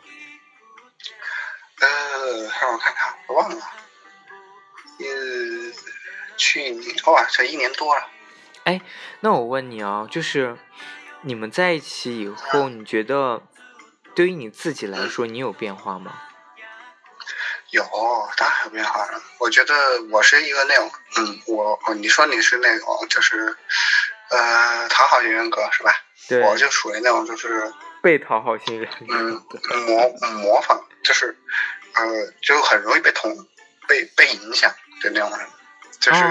[1.82, 3.58] 呃，让我看看，我忘了。
[5.00, 5.06] 呃，
[6.38, 8.08] 去年哇，这一年多了。
[8.66, 8.82] 哎，
[9.22, 10.58] 那我问你啊，就是
[11.22, 13.42] 你们在一起以后，你觉得
[14.16, 16.14] 对于你自己来说，你有变化吗？
[17.72, 17.84] 有，
[18.38, 19.22] 当然有变化了。
[19.40, 19.74] 我觉得
[20.12, 23.56] 我是一个那种，嗯，我，你说你是那种，就是
[24.30, 25.92] 呃，讨好型人格是吧？
[26.30, 26.42] 对。
[26.42, 29.06] 我就属于那种，就是被讨好型人格。
[29.10, 29.44] 嗯，
[29.88, 31.36] 模模仿，就是
[31.96, 33.36] 呃，就很容易被同
[33.88, 35.40] 被被影响的那种人，
[36.12, 36.24] 就是。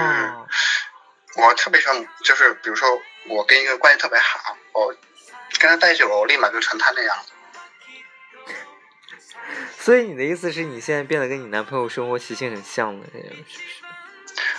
[1.35, 2.87] 我特别喜欢，就是比如说，
[3.27, 4.95] 我跟一个关系特别好，我
[5.57, 7.17] 跟他待久了，我立马就成他那样。
[9.79, 13.33] 所以你的意思是你现在变得跟你男朋友生活习性很像了，是不是？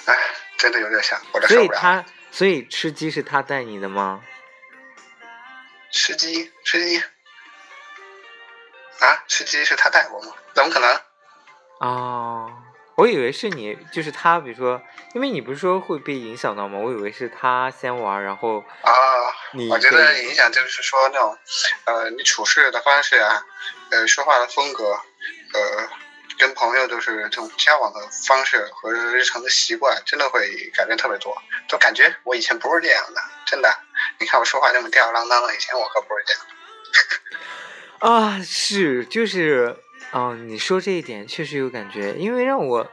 [0.06, 0.18] 哎，
[0.58, 4.20] 真的有点像，我所以他，所以吃鸡是他带你的吗？
[5.92, 6.98] 吃鸡，吃鸡。
[8.98, 10.34] 啊，吃鸡是他带我吗？
[10.54, 11.00] 怎么可能？
[11.78, 12.63] 哦。
[12.96, 14.80] 我以为是你，就是他，比如说，
[15.14, 16.78] 因为你不是说会被影响到吗？
[16.78, 18.92] 我以为是他先玩，然后啊，
[19.68, 21.36] 我觉得影响就是说那种，
[21.86, 23.44] 呃，你处事的方式啊，
[23.90, 25.88] 呃，说话的风格，呃，
[26.38, 31.36] 跟朋友就是这种交往的方式和日常的习惯，真的会改变特别多。
[31.68, 33.76] 就感觉我以前不是这样的，真的。
[34.20, 36.42] 你看我说话那么吊儿郎当的，以前我可不是这样。
[38.38, 39.83] 啊，是，就是。
[40.14, 42.88] 哦，你说这一点确实有感觉，因为让我，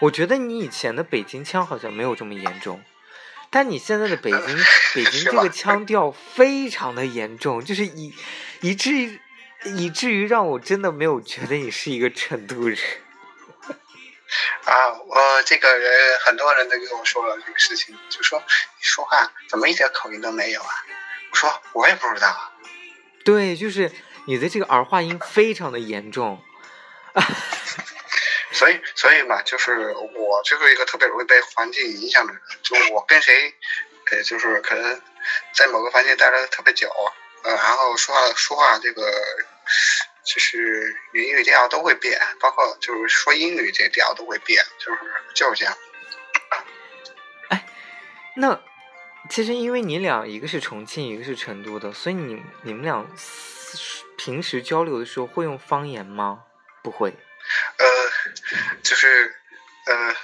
[0.00, 2.82] 我觉得你以前的北京腔好像没有这么严重，
[3.50, 4.40] 但你现在的北京
[4.94, 8.14] 北京这个腔调非常的严重，就是以
[8.62, 9.20] 以至于
[9.64, 12.78] 以至于让我真的没有觉得你是一个成都人。
[14.64, 14.72] 啊，
[15.06, 20.70] 我这个人很多人都跟我说了这个事情，就说你说话怎么一点口音都没有啊？
[21.32, 22.34] 我说我也不知道。
[23.26, 23.92] 对，就是
[24.24, 26.42] 你的这个儿化音非常的严重。
[28.52, 32.42] 所以，所以嘛，就是我就是一个特别容易被环境影响的人。
[32.62, 33.52] 就我跟谁，
[34.10, 35.00] 呃，就是可能
[35.54, 36.88] 在某个环境待的特别久，
[37.44, 39.10] 呃，然后说话说话这个
[40.24, 45.00] 就是语音语调都会变，包括就是说英语这调都会变，就是
[45.34, 45.76] 就是这样。
[47.48, 47.66] 哎，
[48.36, 48.60] 那
[49.30, 53.04] 其实因为你俩一个是重庆，一个是成都的，所以你你们俩
[54.18, 56.44] 平时交流的时候会用方言吗？
[56.82, 57.14] 不会，
[57.78, 57.86] 呃，
[58.82, 59.34] 就是
[59.86, 60.14] 呃，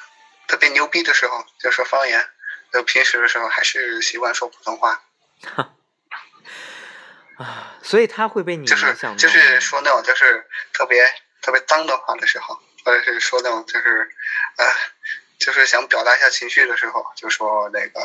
[0.47, 2.29] 特别牛逼的时候就说方言，
[2.73, 5.03] 呃，平时的时候还是习惯说普通话。
[7.39, 11.01] 啊，所以他会被你就是就是说那种就是特别
[11.41, 14.11] 特别脏的话的时候，或者是说那种就是
[14.57, 14.67] 呃，
[15.39, 18.01] 就是想表达一下情绪的时候，就说那个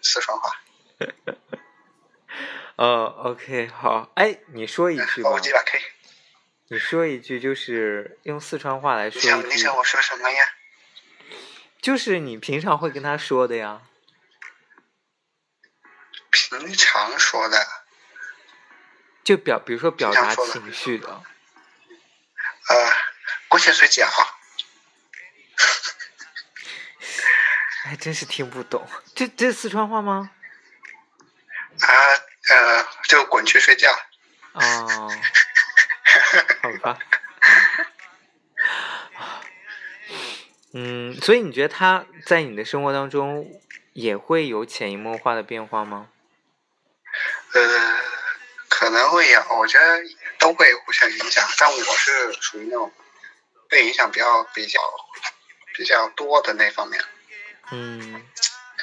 [0.00, 0.50] 四川话。
[2.76, 5.30] 呃，OK，好，哎，你说一句吧。
[5.30, 5.78] 我几把 K。
[6.68, 9.48] 你说一句，就是用四川话来说一句。
[9.48, 10.44] 你想我说什么呀？
[11.80, 13.82] 就是你平常会跟他说的呀。
[16.30, 17.66] 平常说的。
[19.22, 21.08] 就表，比如说表达情绪的。
[22.68, 22.92] 呃，
[23.48, 24.08] 过去睡觉。
[27.84, 30.30] 还真是听不懂，这这是四川话吗？
[31.80, 31.88] 啊，
[32.48, 33.90] 呃，就滚去睡觉。
[34.52, 34.93] 哦。
[36.84, 36.98] 好吧，
[40.74, 43.60] 嗯，所以你觉得他在你的生活当中
[43.94, 46.08] 也会有潜移默化的变化吗？
[47.54, 48.00] 呃，
[48.68, 50.02] 可能会有，我觉得
[50.38, 52.92] 都会互相影响，但我是属于那种
[53.68, 54.80] 被影响比较比较
[55.74, 57.02] 比较多的那方面。
[57.70, 58.22] 嗯，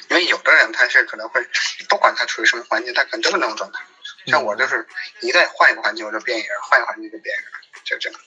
[0.10, 1.46] 因为有的人他是可能会
[1.88, 3.80] 不管他处于什么环境，他可能都是那种状态。
[4.28, 4.88] 像我就是
[5.22, 7.52] 一旦换一个环境我就变一个人，换一个环境就变一个人，
[7.92, 8.20] 就这样。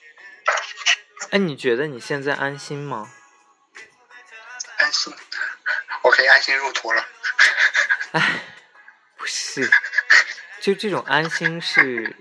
[1.30, 3.10] 哎，你觉得你现在安心吗？
[4.76, 5.14] 安心，
[6.02, 7.02] 我可以安心入土了。
[8.12, 8.40] 哎，
[9.16, 9.70] 不是，
[10.60, 12.14] 就这种安心是，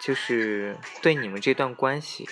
[0.00, 2.26] 就是对你们这段关系。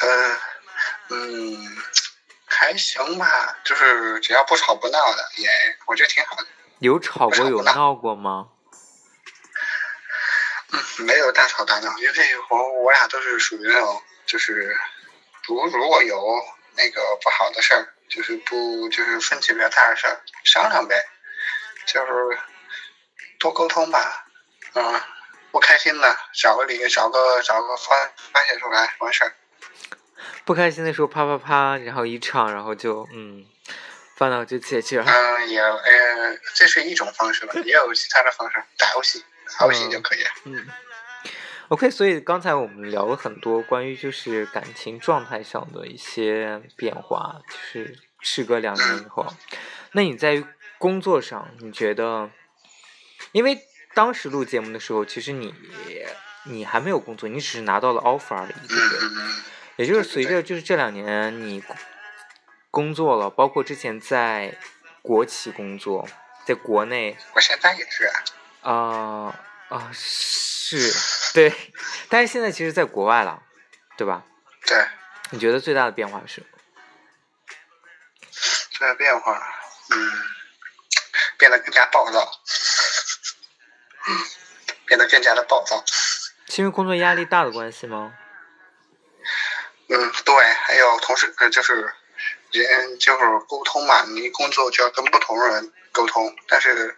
[0.00, 0.36] 呃，
[1.10, 1.76] 嗯，
[2.46, 5.48] 还行吧，就是只要不吵不闹的，也
[5.86, 6.46] 我觉得挺好的。
[6.80, 8.48] 有吵过有闹过吗？
[10.74, 12.14] 嗯，没有大吵大闹，因为
[12.50, 14.76] 我我俩都是属于那种，就是
[15.46, 16.42] 如如果有
[16.76, 20.96] 那个不好的事儿，就是不就是分歧比较大的事儿，商量呗，
[21.86, 22.38] 就是
[23.38, 24.26] 多沟通吧。
[24.74, 25.00] 嗯，
[25.52, 27.94] 不开心的找个理找个找个发
[28.32, 29.32] 发泄出来完事儿。
[30.44, 33.46] 不开心的时候啪啪啪，然后一唱，然后就嗯。
[34.16, 35.00] 翻到这切切。
[35.00, 39.24] 嗯，也呃，这是一种方式吧，也有其他的方式，打游戏，
[39.58, 40.18] 打游戏就可以。
[40.44, 40.66] 嗯。
[41.68, 49.26] OK，所以刚才我们聊了很多关于就是感情状态上的一些变化，就是事隔两年以后，
[49.92, 50.44] 那你在
[50.76, 52.30] 工作上，你觉得？
[53.32, 53.58] 因为
[53.94, 55.54] 当时录节目的时候，其实你
[56.44, 59.24] 你还没有工作，你只是拿到了 offer 而已，对不对？
[59.76, 61.64] 也就是随着就是这两年你
[62.70, 64.58] 工作了，包括之前在
[65.00, 66.06] 国企工作，
[66.44, 68.22] 在国内，我现在也是啊
[68.64, 69.38] 啊
[69.68, 70.92] 啊是，
[71.32, 71.54] 对，
[72.08, 73.42] 但是现在其实在国外了，
[73.96, 74.24] 对吧？
[74.66, 74.86] 对。
[75.30, 76.42] 你觉得最大的变化是？
[78.70, 79.40] 最大变化，
[79.90, 80.12] 嗯，
[81.38, 82.30] 变得更加暴躁。
[84.86, 85.82] 变得更加的暴躁，
[86.46, 88.12] 是因为工作压力大的关系吗？
[89.88, 90.34] 嗯，对，
[90.66, 91.90] 还有同事，就是
[92.52, 96.94] 人就是沟通嘛，你工作就要跟不同人沟通，但是，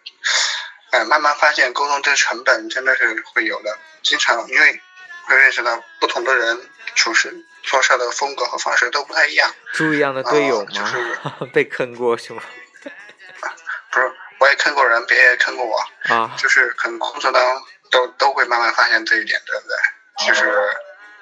[0.91, 4.81] 哎，慢慢发现沟通这成本真的是会有的，经常因为
[5.27, 6.61] 会认识到不同的人，
[6.95, 9.53] 处事做事的风格和方式都不太一样。
[9.73, 11.37] 猪一样的队友吗？
[11.53, 12.43] 被坑过是吗？
[13.91, 14.13] 不是。
[14.39, 15.79] 我也坑过人，别人也坑过我，
[16.15, 20.27] 啊，就是可能工作当中都都会慢慢发现这一点，对不对？
[20.29, 20.77] 就是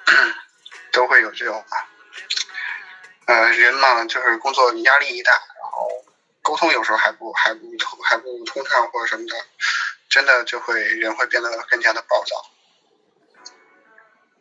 [0.91, 1.65] 都会有这种，
[3.27, 6.04] 呃，人嘛，就是工作压力一大，然后
[6.45, 9.35] 沟通有时候还不还不通还不通畅或者什么的，
[10.07, 12.51] 真的就会人会变得更加的暴躁。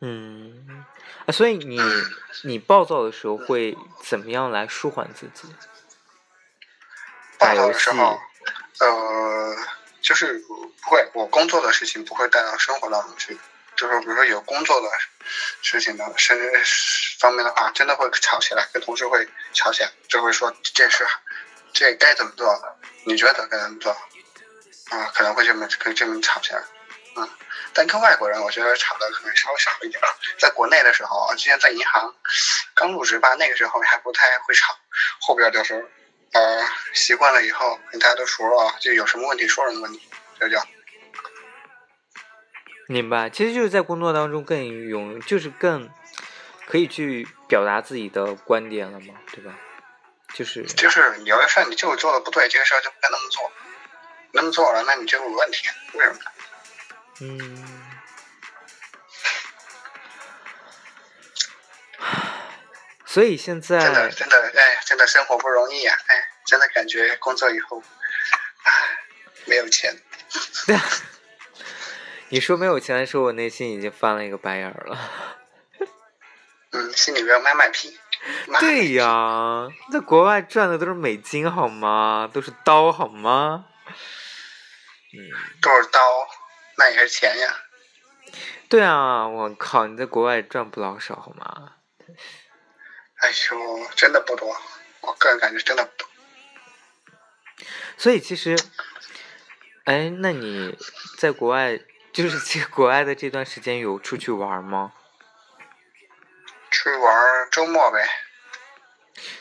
[0.03, 0.85] 嗯，
[1.25, 1.81] 啊，所以你
[2.43, 5.49] 你暴躁的时候会怎么样来舒缓自己？
[7.39, 8.21] 暴躁的时候。
[8.81, 9.57] 呃，
[10.03, 13.39] 就是不会，我工作的事情不会带到生活当中去。
[13.77, 14.89] 就是比如说有工作的
[15.63, 16.53] 事情的甚至
[17.19, 21.07] 方面的话，真的会吵起来，跟同事会吵起来，就会说这事
[21.75, 22.59] 这该怎么做？
[23.05, 23.93] 你觉得该怎么做？
[24.91, 26.62] 啊，可能会这么跟这么吵起来。
[27.16, 27.29] 嗯，
[27.75, 30.01] 但跟外国人，我觉得吵的可能稍微少一点。
[30.39, 32.14] 在国内的时候，之前在银行
[32.75, 34.75] 刚入职吧，那个时候还不太会吵，
[35.20, 35.87] 后边就是。
[36.33, 40.03] 呃，习惯了以后，跟大家都熟了，就有什么问题说什么问题，
[40.41, 40.61] 这叫。
[42.89, 45.89] 明白，其实就是在工作当中更勇，就是更
[46.66, 49.55] 可以去表达自己的观点了嘛，对吧？
[50.35, 50.64] 就是。
[50.64, 53.53] 就是有的事儿你就做的不对，这个事儿就不该那么做，
[54.32, 56.18] 那么做了，那你就有问题，为什么？
[57.20, 57.80] 嗯。
[63.07, 65.97] 所以现在真的真的哎，真的生活不容易呀！
[66.09, 67.80] 哎，真的感觉工作以后，
[68.64, 68.72] 唉，
[69.45, 69.97] 没有钱。
[70.66, 70.82] 对啊，
[72.30, 74.99] 你说没有钱的时候，我内心已经翻了一个白眼儿了。
[76.72, 77.97] 嗯，心里边卖卖屁。
[78.61, 82.31] 对呀，在国外赚的都是美金好吗？
[82.33, 83.66] 都是刀好吗？
[85.12, 85.18] 嗯，
[85.61, 86.01] 都是刀，
[86.79, 87.57] 那也是钱呀。
[88.68, 89.87] 对啊，我靠！
[89.87, 91.75] 你在国外赚不老少好吗？
[93.20, 94.57] 哎呦，真的不多，
[95.03, 96.09] 我个人感觉真的不多。
[97.97, 98.57] 所以其实，
[99.85, 100.77] 哎，那你
[101.18, 101.79] 在国外，
[102.12, 104.93] 就是在国外的这段时间有出去玩吗？
[106.85, 108.07] 出去玩，周末呗。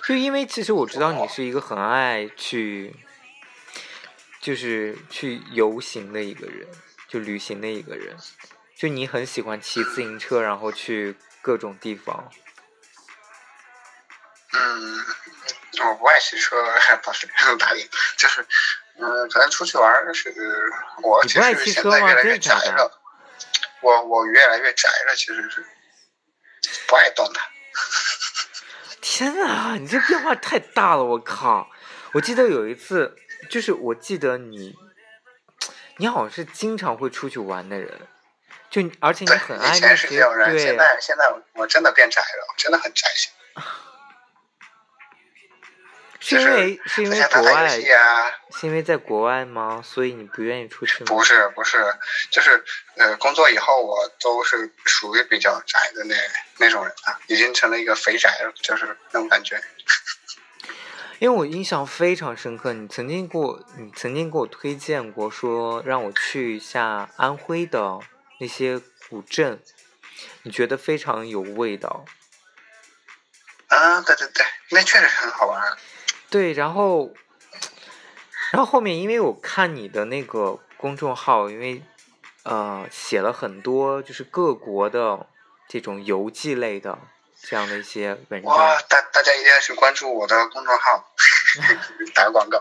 [0.01, 2.95] 就因为其实我知道你是一个很爱去，
[4.39, 6.65] 就是去游行的一个人，
[7.09, 8.15] 就旅行的一个人，
[8.77, 12.31] 就你很喜欢骑自行车，然后去各种地方。
[14.53, 15.05] 嗯，
[15.83, 16.55] 我不爱骑车，
[17.03, 17.27] 不是
[17.57, 18.47] 打理，就是，
[18.99, 20.33] 嗯，咱出去玩是，
[21.01, 23.01] 我其实现在越来越宅了。
[23.81, 25.65] 我我越来越宅了，其实是
[26.87, 27.43] 不爱动弹。
[29.01, 31.03] 天哪，你这变化太大了！
[31.03, 31.69] 我靠，
[32.13, 33.15] 我记得有一次，
[33.49, 34.75] 就是我记得你，
[35.97, 38.07] 你好像是经常会出去玩的人，
[38.69, 40.57] 就而且你很爱那些对。
[40.57, 41.23] 现在现在
[41.53, 43.31] 我真的变宅了，真的很宅心。
[46.25, 49.81] 是因为是因为国外，是因为在国外吗？
[49.83, 51.07] 所以你不愿意出去吗？
[51.07, 51.93] 不是不是，
[52.31, 52.63] 就是
[52.95, 56.15] 呃，工作以后我都是属于比较宅的那
[56.57, 59.61] 那种人啊，已经成了一个肥宅了，就是那种感觉。
[61.19, 67.99] 因为我印象非常深刻，你曾经给我，你曾经给我推荐过，说让我去一下安徽的
[68.39, 69.61] 那些古镇，
[70.43, 72.05] 你觉得非常有味道。
[73.67, 75.61] 啊，对对对，那确实很好玩。
[76.33, 77.13] 对，然后，
[78.51, 81.83] 然后后面因为我看你的那个公众号，因为
[82.41, 85.27] 呃写了很多就是各国的
[85.67, 86.97] 这种游记类的
[87.39, 88.51] 这样的一些文章。
[88.51, 91.13] 哇，大大家一定要去关注我的公众号。
[92.15, 92.57] 打个广告。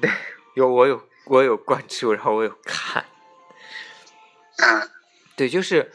[0.00, 0.10] 对，
[0.54, 3.06] 有我有我有关注，然后我有看。
[4.56, 4.90] 嗯，
[5.36, 5.92] 对，就是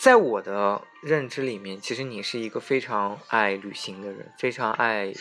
[0.00, 5.12] 在我的认知里面，其实你是一个非常爱旅行的人，非常爱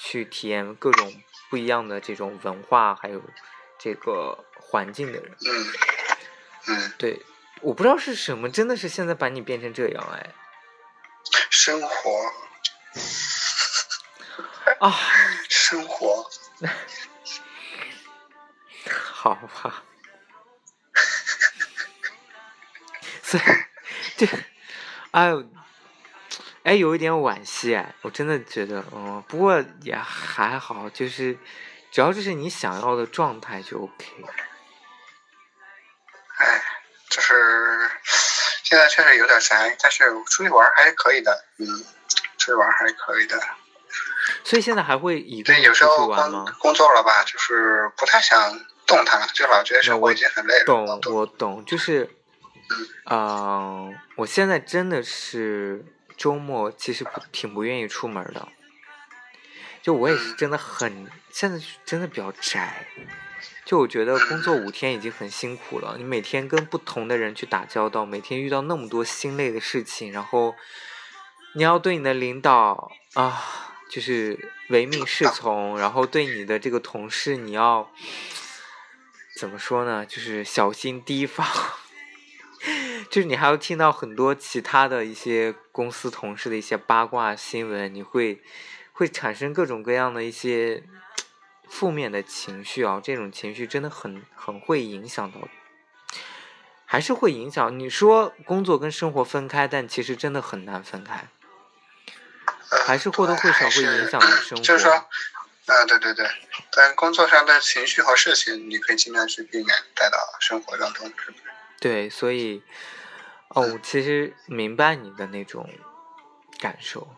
[0.00, 3.22] 去体验各种不一样的这种文化，还有
[3.78, 5.36] 这个环境的人。
[5.46, 5.72] 嗯
[6.66, 7.22] 嗯，对，
[7.60, 10.34] 我不知道是什么，真的是现在把你变成这样，哎，
[11.48, 12.32] 生活
[14.80, 14.98] 啊，
[15.48, 16.28] 生活，
[18.90, 19.84] 好吧。
[23.22, 23.42] 所以，
[24.18, 24.26] 这，
[25.10, 25.44] 哎呦，
[26.62, 31.38] 哎，有一点惋惜哎，我真的觉得，嗯，不过也还好，就是
[31.90, 34.24] 只要这是你想要的状态就 OK。
[36.36, 36.62] 哎，
[37.08, 37.90] 就是
[38.64, 41.66] 现在确实有点宅，但是出去玩还是可以的，嗯，
[42.38, 43.40] 出去玩还是可以的。
[44.42, 46.46] 所以现在还会一个对，有时候工？
[46.58, 50.64] 工作了吧，就是不太想动弹了，就老觉得生活已经很累了。
[50.64, 52.08] 懂，我懂，就是，
[53.06, 55.84] 嗯、我现在真的是
[56.16, 58.48] 周末其实不挺不愿意出门的，
[59.82, 62.86] 就我也是真的很，现在真的比较宅，
[63.64, 70.54] 就我觉得工作五天已经很辛苦了，你每天跟不同的人去打交道，每天遇到那么多心累的事情，然后
[71.54, 77.90] 你要对你的领导啊，就是唯命是从，然后对你的这个同事你要。
[79.36, 80.06] 怎么说呢？
[80.06, 81.44] 就是小心提防，
[83.10, 88.42] 就是你还要听到很多其他的一些公司同事的一些八卦新闻，你会
[88.92, 90.82] 会产生各种各样的一些
[91.68, 95.48] 负面的情绪啊，这种情绪真的很很会影响到，
[96.84, 97.78] 还是会影响。
[97.78, 101.28] 你说工作跟生活分开，但其实真的很难分开，
[102.70, 104.64] 呃还是或多或少会影响到生活。
[104.64, 104.92] 就是说，
[105.66, 106.26] 嗯、对对对，
[106.72, 111.44] 但工作上的情绪和事情，你可以尽量去避免带到生活当中，是不是？
[111.80, 112.62] 对，所以，
[113.48, 115.68] 哦，我其实明白你的那种
[116.58, 117.14] 感受。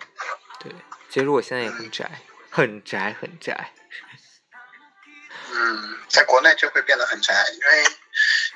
[0.60, 0.72] 对，
[1.08, 2.10] 其实我现在也很宅，
[2.50, 3.72] 很宅，很宅。
[5.52, 7.84] 嗯，在国内就会变得很宅，因为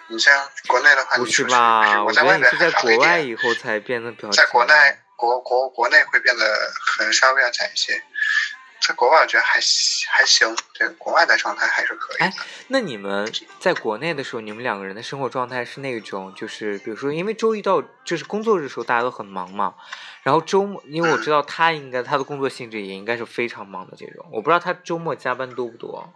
[0.08, 2.02] 你像国内的话，不是吧？
[2.02, 4.74] 我我觉得你在外面是在国外以后才变得比较在国内
[5.16, 8.02] 国国国内会变得很稍微要宅一些，
[8.86, 9.60] 在国外我觉得还
[10.10, 12.24] 还行，对国外的状态还是可以的。
[12.24, 12.32] 哎
[12.68, 19.74] 那你们在国内的时候，你们两个人的生活状态是那种，就是比如说，因为周一到就是工作日的时候，大家都很忙嘛。
[20.22, 26.12] 然后周末，因为我知道他应该他的工作性质也应该是非常忙的这种，我不知道他周末加班多不多。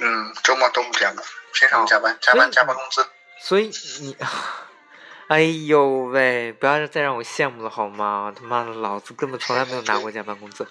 [0.00, 3.06] 嗯，周末都不加班，平常加班，加班加班工资。
[3.38, 3.70] 所以
[4.00, 4.16] 你，
[5.28, 8.34] 哎呦喂，不要再让我羡慕了好吗？
[8.34, 10.66] 他妈的，老子根本从来没有拿过加班工资。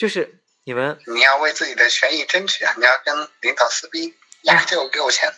[0.00, 2.72] 就是你们你要为自己的权益争取啊！
[2.78, 5.30] 你要跟领导撕逼，呀，就给我钱。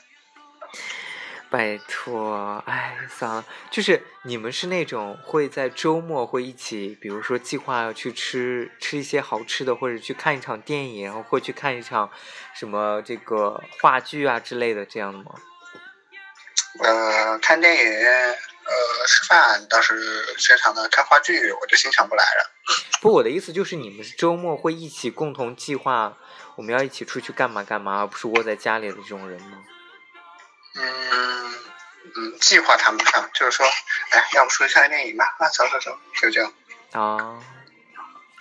[1.51, 12.09] 拜托，哎，算了，就是你们是那种会在周末会一起，比如说计划要去吃吃一些好吃的，或者去看一场电影，然后或去看一场
[12.55, 15.35] 什么这个话剧啊之类的这样的吗？
[16.85, 17.83] 呃，看电影，
[18.65, 22.51] 呃，吃饭倒是正常的，看话剧我就欣赏不来了。
[23.01, 26.17] 不，我的意思就是你们是周末会一起共同计划
[26.55, 29.59] 我们要一起出去干嘛干嘛，而不是窝在家里的这种人吗？
[30.75, 31.55] 嗯
[32.17, 33.67] 嗯，计划谈不上，就是说，
[34.11, 35.35] 哎，要不出去看个电影吧？
[35.39, 36.53] 啊，走走走，就这样。
[36.93, 37.39] 啊，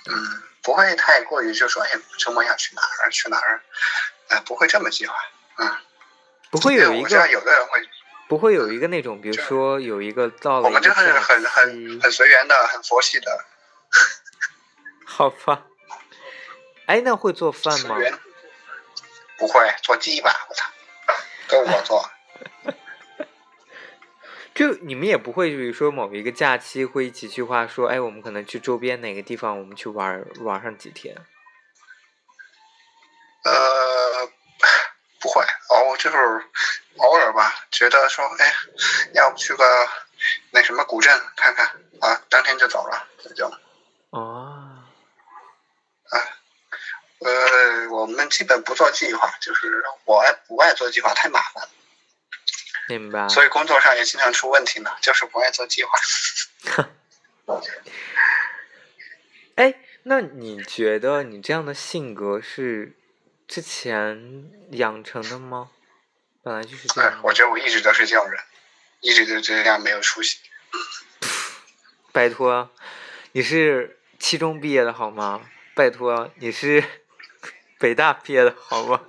[0.05, 3.61] 嗯，不会太过于就说，哎，周末要去哪儿去哪儿，
[4.30, 5.15] 呃，不会这么计划。
[5.57, 5.78] 嗯，
[6.49, 7.82] 不会有一个我知道个有的人会，
[8.32, 13.46] 不会有一个那种，比如说有一个到了我们就是很很很随缘的，很佛系的，
[15.06, 15.66] 好吧。
[16.86, 17.98] 哎，那会做饭吗？
[19.38, 20.34] 不会做鸡吧？
[20.48, 20.72] 我操，
[21.50, 22.10] 都我做。
[24.56, 31.18] 就你们也不会，比如说某一个假期会一起去话说，哎，我们可能去周边哪个地方，我们去玩玩上几天。
[33.44, 33.52] 呃，
[35.20, 36.18] 不会，偶就是
[36.98, 38.54] 偶尔吧，觉得说，哎，
[39.14, 39.64] 要不去个
[40.52, 41.66] 那什么古镇看看
[42.00, 43.52] 啊，当天就走了，就。
[44.12, 44.84] 哦，
[47.20, 51.70] 呃，我们基本不做计划，就是我爱不爱做计划，太麻烦了，
[52.88, 53.28] 明白。
[53.30, 55.92] 所以工作上也经常出问题呢，就是不爱做计划。
[59.56, 62.98] 哎，那你觉得你这样的性格是
[63.48, 65.72] 之前养成的吗？
[66.44, 68.39] 本来就是这样，哎我觉得我一直都是这种人，
[69.00, 70.39] 一直都这样没有出息。
[72.12, 72.70] 拜托，
[73.32, 75.50] 你是七中毕业的好吗？
[75.76, 76.84] 拜托，你是
[77.80, 79.02] 北大毕业的好吗？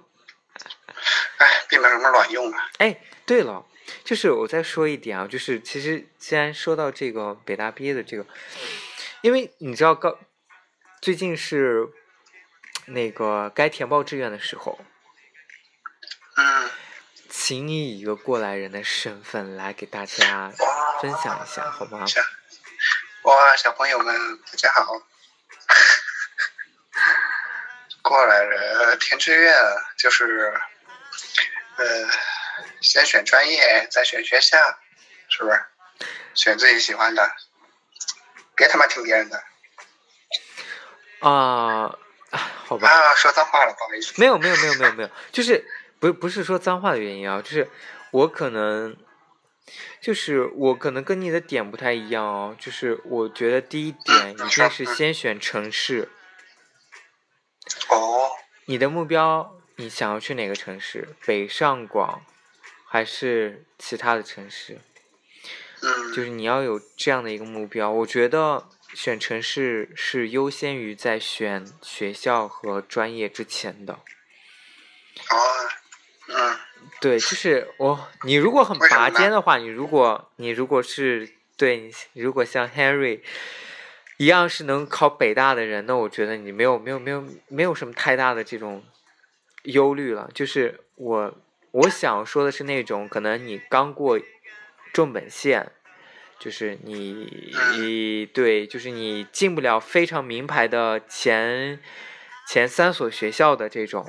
[1.39, 2.71] 哎，并没有什么卵用啊。
[2.79, 3.67] 哎，对了，
[4.05, 8.27] 就是我再说一点啊，就是其实既然说到这个北大毕业的这个，
[9.23, 10.19] 因为你知道高
[11.01, 11.89] 最近是
[12.87, 14.79] 那个该填报志愿的时候，
[16.37, 16.71] 嗯，
[17.53, 20.51] 请你以一个过来人的身份来给大家
[21.03, 22.07] 分享一下好吗？
[22.07, 22.25] 行
[23.25, 24.91] 哇，小朋友们，大家好。
[28.01, 29.55] 过来人填志愿
[29.99, 30.59] 就是，
[31.77, 31.85] 呃，
[32.81, 34.57] 先选专业，再选学校，
[35.29, 35.63] 是不是？
[36.33, 37.31] 选自己喜欢的，
[38.57, 39.45] 别他妈听别人的
[41.21, 41.95] 啊、
[42.65, 43.15] 好吧，啊！
[43.15, 44.15] 说脏话了，不好意思。
[44.17, 45.63] 没有没有没有没有没有，就是
[46.03, 47.71] 不不是说脏话的原因啊，就是
[48.11, 48.97] 我可能，
[50.01, 56.09] 就是我可能跟你的点不太一样哦，就是我觉得第一点一定是先选城市，
[57.89, 58.33] 哦，
[58.65, 61.15] 你的目标你想要去哪个城市？
[61.25, 62.25] 北上广
[62.85, 64.81] 还是其他的城市？
[65.83, 73.93] 嗯，就是你要有这样的一个目标，我觉得选城市是优先于在选学校和专业之前的。
[75.31, 75.39] 哦，
[76.35, 76.57] 嗯，
[77.01, 83.21] 对，就是我，你如果很拔尖的话，你如果你如果是对，你如果像 Henry
[84.17, 88.83] 一样是能考北大的人，那我觉得你没有没有没有没有什么太大的这种
[89.65, 90.31] 忧虑了。
[90.33, 91.35] 就是我
[91.73, 94.19] 我想说的是那种，可能你刚过
[94.93, 95.71] 重本线，
[96.39, 101.81] 就是你你对，就是你进不了非常名牌的前
[102.49, 104.07] 前三所学校的这种。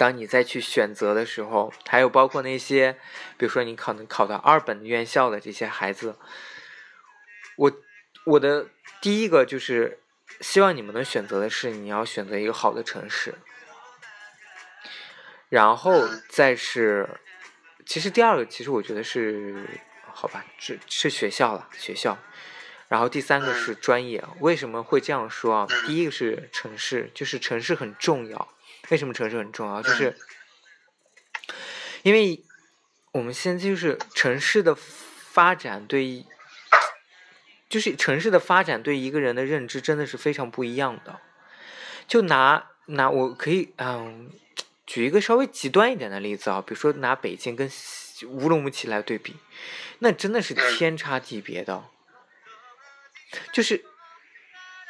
[0.00, 2.98] 当你再去选择的时候，还有包括那些，
[3.36, 6.16] 比如说你可能考到二本院校的这些孩子，
[7.56, 7.70] 我
[8.24, 8.68] 我的
[9.02, 10.00] 第一个就是
[10.40, 13.34] 希望你们能选择的是你要选择一个好的城市，
[15.50, 17.20] 然后再是，
[17.84, 19.68] 其实第二个其实我觉得是
[20.14, 22.16] 好吧，是是学校了学校，
[22.88, 24.24] 然后第三个是专业。
[24.38, 25.66] 为什么会这样说啊？
[25.86, 28.48] 第一个是城市，就是城市很重要。
[28.90, 29.80] 为什么城市很重要？
[29.80, 30.16] 就是
[32.02, 32.42] 因为
[33.12, 36.26] 我们现在就是城市的发展对，
[37.68, 41.20] 就是城市的发展对一个人的认知真的是非常不一样的。
[42.08, 44.30] 就拿拿我可以嗯
[44.86, 47.70] 举一个稍微极端一点的例子啊，比如说拿北京跟
[48.26, 49.36] 乌鲁木齐来对比，
[50.00, 51.84] 那真的是天差地别的。
[53.52, 53.84] 就是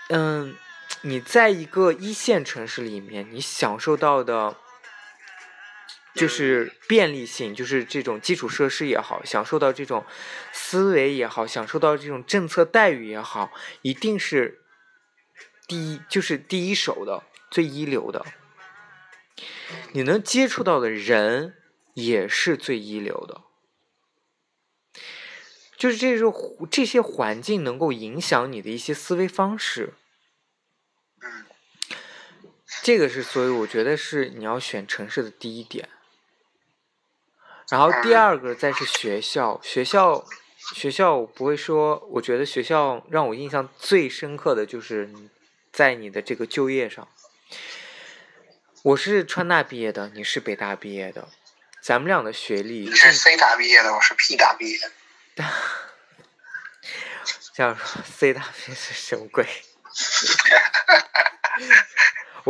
[0.08, 0.56] 嗯。
[1.02, 4.56] 你在一个一线城市里面，你享受到的，
[6.14, 10.04] 就是便利性，就是这种基础设施也好，享受到这种
[10.52, 14.60] 思维也好，享受到这种政策待遇也好，一定是
[15.66, 18.26] 第一，就是第一手的，最一流的。
[19.92, 21.54] 你能接触到的人
[21.94, 23.40] 也是最一流的，
[25.78, 29.94] 就是这种这些环境能够影响你的一些思维方式。
[32.80, 35.88] 嗯，这个是，所以我觉得是你要选城市的第一点，
[37.70, 40.24] 然后第二个再是学校，学校，
[40.74, 45.10] 学校我不会说，我觉得学校让我印象最深刻的就是
[45.72, 47.06] 在你的这个就业上。
[48.82, 51.28] 我是川大毕业的，你是北大毕业的，
[51.82, 55.44] 咱们俩的学历你是 C 大毕业的，我是 P 大毕业的。
[57.52, 59.44] 这样说，C 大毕业是什么鬼？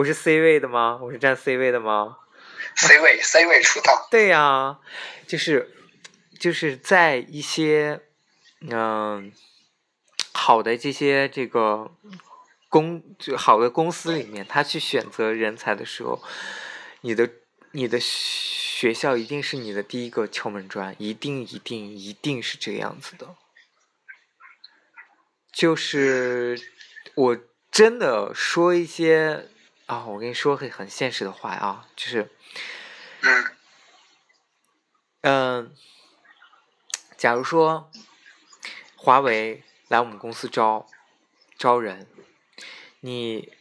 [0.00, 0.98] 我是 C 位的吗？
[1.02, 2.16] 我是站 C 位的吗
[2.74, 3.92] ？C 位，C 位出道。
[4.10, 4.80] 对呀、啊，
[5.26, 5.70] 就是
[6.38, 8.00] 就是在一些
[8.62, 9.30] 嗯、
[10.32, 11.90] 好的这些这个
[12.70, 16.22] 公就好的公司里面，他去选择人才的时候，
[17.02, 17.28] 你的
[17.72, 23.36] 你的学校一定是你的第一个敲门砖，一定一定一定是这个样子的。
[25.52, 26.58] 就是
[27.14, 27.38] 我
[27.70, 29.48] 真的说一些
[29.90, 32.30] 啊，我跟你说个很现实的话啊，就是，
[33.22, 33.44] 嗯
[35.22, 35.76] 嗯，
[37.16, 37.90] 假如说
[38.94, 40.86] 华为来我们公司招
[41.58, 42.06] 招人，
[43.00, 43.52] 你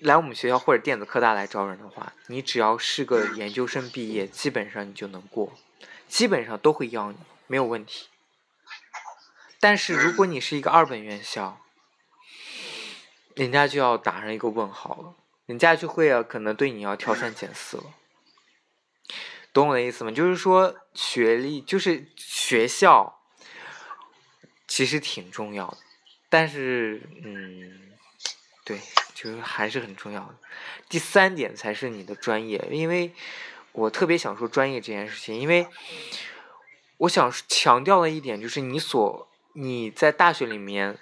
[0.00, 5.52] 来我们学校或者电子科大来招人的话，你只要是个研究生毕业，基本上你就能过，
[6.08, 8.08] 基本上都会要你，没有问题。
[9.60, 11.60] 但是如果你是一个二本院校，
[13.36, 15.14] 人家就要打上一个问号了，
[15.50, 17.84] 人家就会啊，可能对你要挑三拣四了，
[19.52, 20.12] 懂我的意思吗？
[20.12, 23.20] 就是说学历，就是学校，
[24.68, 25.78] 其实挺重要的，
[26.28, 27.90] 但是嗯，
[28.64, 28.78] 对，
[29.12, 30.36] 就是还是很重要的。
[30.88, 33.12] 第三点才是你的专业，因为
[33.72, 35.66] 我特别想说专业这件事情，因为
[36.98, 40.96] 我想强调的一点就是你所你在大学里面。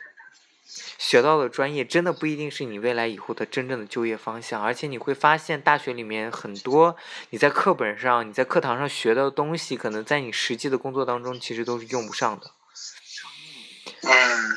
[0.98, 6.94] 学到的专业真的不一定是你未来以后的真正的就业方向，而且你会发现大学里面很多
[7.30, 12.50] 你在课本上、你在课堂上学到的东西，可能在你实际的工作当中其实都是用不上的。
[14.02, 14.56] 嗯，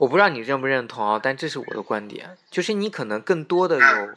[0.00, 4.14] 我不知道你认不认同啊，但这是我的观点，就是你可能更多的有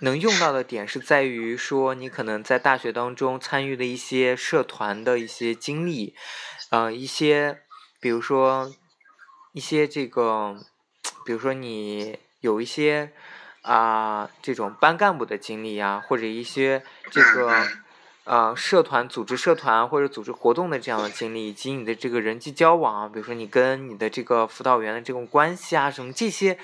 [0.00, 6.14] 能用到的点是在于说，你可能在大学当中参与的一些社团的一些经历，
[6.68, 7.62] 呃，一些
[7.98, 8.74] 比如说。
[9.54, 10.60] 一些这个，
[11.24, 13.12] 比如说你有一些
[13.62, 16.82] 啊这种班干部的经历啊，或者一些
[17.12, 17.68] 这个
[18.24, 26.58] 呃社团组织社团或者组织活动的这样的经历，以及你的这个人际交往，比如说你跟你的这个辅导员的这种关系啊，什么这些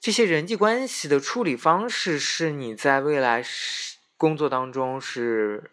[0.00, 5.72] 这些人际关系的处理方式，是你在未来是工作当中是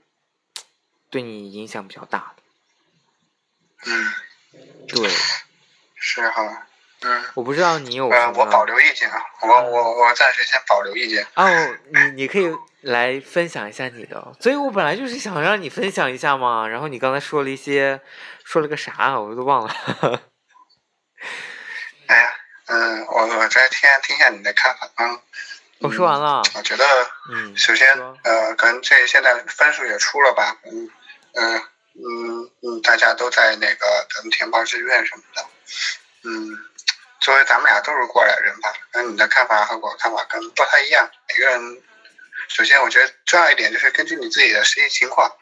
[1.12, 2.44] 对你影响比较大的。
[3.86, 4.12] 嗯，
[4.88, 5.08] 对。
[6.00, 6.68] 是哈，
[7.02, 11.26] 嗯，我不知道你有呃，我保留意见啊，我我我暂时先保留意见。
[11.36, 11.46] 哦，
[11.94, 12.50] 你你可以
[12.82, 18.02] 来分享一下你的，所以我本来就是想让你分享一下嘛，然后你刚才说了一些，
[18.44, 19.74] 说了个啥，我都忘了。
[22.08, 22.34] 哎呀，
[22.68, 25.20] 嗯，我我再听听一下你的看法啊。
[25.82, 26.42] 我说完了。
[26.56, 26.86] 我觉得，
[27.32, 27.88] 嗯，首先，
[28.24, 30.90] 呃，可能这现在分数也出了吧，嗯
[31.36, 31.56] 嗯
[31.96, 35.46] 嗯嗯，大家都在那个咱们填报志愿什么的。
[36.24, 36.58] 嗯，
[37.22, 41.10] 作为咱们俩都是过来人吧，那你的看法和我看法可能不太一样。
[41.30, 41.82] 每个人，
[42.50, 45.34] 首先我觉得重要一点就是根据你自己的实际情况，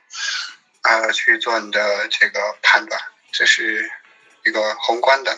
[0.84, 3.02] 呃，去做你的这个判断，
[3.32, 3.90] 这是
[4.44, 5.36] 一个宏观的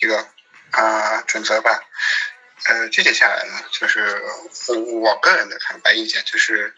[0.00, 0.26] 一个
[0.70, 1.78] 啊准则吧。
[2.64, 4.22] 呃，具体下来呢，就是
[4.68, 6.74] 我我个人的看法意见就是，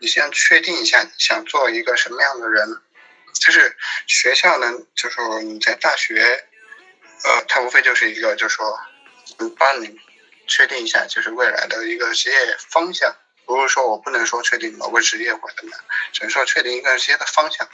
[0.00, 2.68] 你先确定一下你想做一个什么样的人，
[3.40, 3.74] 就是
[4.06, 6.44] 学校呢，就是你在大学。
[7.24, 8.78] 呃，它无非就是一个，就是说，
[9.38, 9.98] 能，帮你
[10.46, 13.14] 确定一下，就是未来的一个职业方向。
[13.44, 15.80] 不是说我不能说确定某个职业或者怎么样，
[16.12, 17.66] 只能说确定一个职业的方向，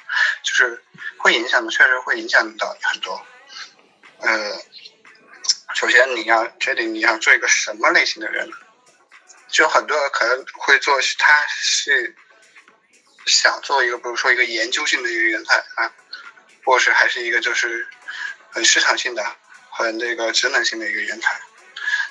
[0.43, 0.83] 就是
[1.19, 3.27] 会影响的，确实会影响到很多。
[4.21, 4.63] 呃，
[5.75, 8.49] 首先你要确定你要做一个什么类型的人，
[9.49, 12.15] 就很多人可能会做，他是
[13.27, 15.93] 想做一个，比如说一个研究性的一个人才啊，
[16.65, 17.87] 或是还是一个就是。
[18.55, 19.37] 很市场性的，
[19.71, 21.41] 很这个职能性的一个人才，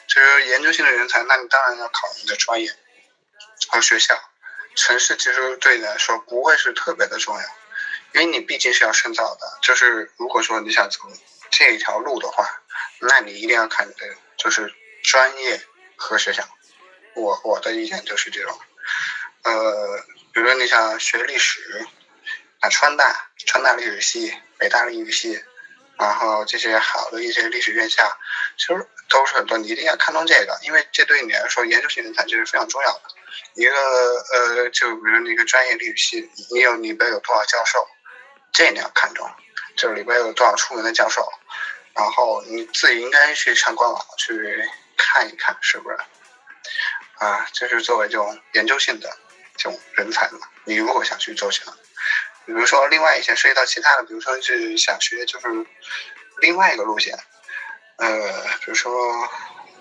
[0.08, 2.70] 就是研究性的人才，那你当然要考你的专业
[3.70, 4.14] 和学校。
[4.76, 7.44] 城市其实对你来说不会是特别的重要，
[8.14, 9.60] 因为你毕竟是要深造的。
[9.62, 11.00] 就是如果说你想走
[11.50, 12.62] 这一条路的话，
[13.00, 15.62] 那你一定要看你的就是专业
[15.96, 16.44] 和学校。
[17.16, 18.60] 我我的意见就是这种，
[19.44, 21.88] 呃，比如说你想学历史，
[22.60, 25.42] 啊，川大川大历史系，北大历史系。
[26.04, 28.04] 然后这些好的一些历史院校，
[28.58, 33.04] 其实都是很多，你一定要看重这个，因为这对你来说研究型人才就是非常重要的。
[33.54, 33.74] 一个
[34.34, 37.88] 呃，就比如你一个专业历史系，你有里边有多少教授，
[38.52, 39.32] 这你要看重，
[39.78, 41.26] 就里边有多少出名的教授，
[41.94, 45.98] 然后你自己应该去上官网去看一看，是不是？
[47.20, 49.10] 啊，就是作为这种研究性的
[49.56, 51.72] 这种人才嘛，你如果想去做起来。
[52.46, 55.48] 比如说，另外一些涉及到其他的，比如说是想学就是
[56.42, 57.18] 另外一个路线，
[57.98, 59.30] 呃，比如说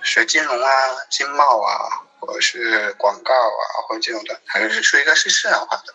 [0.02, 0.70] 学金融啊、
[1.10, 1.88] 经贸啊，
[2.20, 5.94] 或者是广告啊，或者这种的，还是属于一个是市场化的，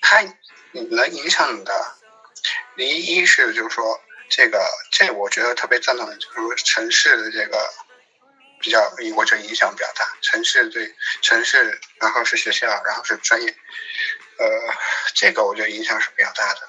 [0.00, 0.22] 它
[0.72, 1.94] 能影响你的。
[2.76, 7.68] 第一是就是说这个，这我觉得特别赞同的，就是说城市的这个
[8.60, 8.80] 比较，
[9.16, 10.06] 我觉得影响比较大。
[10.22, 13.56] 城市对城市，然后是学校，然后是专业。
[14.38, 14.46] 呃，
[15.16, 16.68] 这个我觉得影响是比较大的。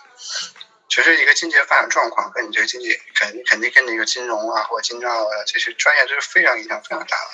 [0.90, 7.30] 其实一个经济发展状况跟你这个经济肯肯定跟你一个金融啊或者经贸啊这些专业都是非常影响非常大的。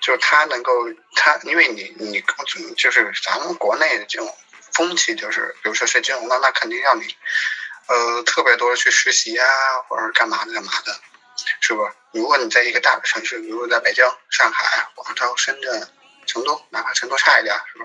[0.00, 0.72] 就是它能够，
[1.14, 2.24] 它因为你你
[2.76, 4.36] 就是咱们国内的这种
[4.72, 7.16] 风气，就是比如说学金融的，那肯定要你
[7.86, 9.46] 呃特别多的去实习啊，
[9.88, 11.00] 或者干嘛的干嘛的，
[11.60, 11.88] 是不？
[12.12, 15.88] 如果你在一个大的城市，比如在北京、上海、广州、深圳、
[16.26, 17.84] 成都，哪怕成都差一点，是吧？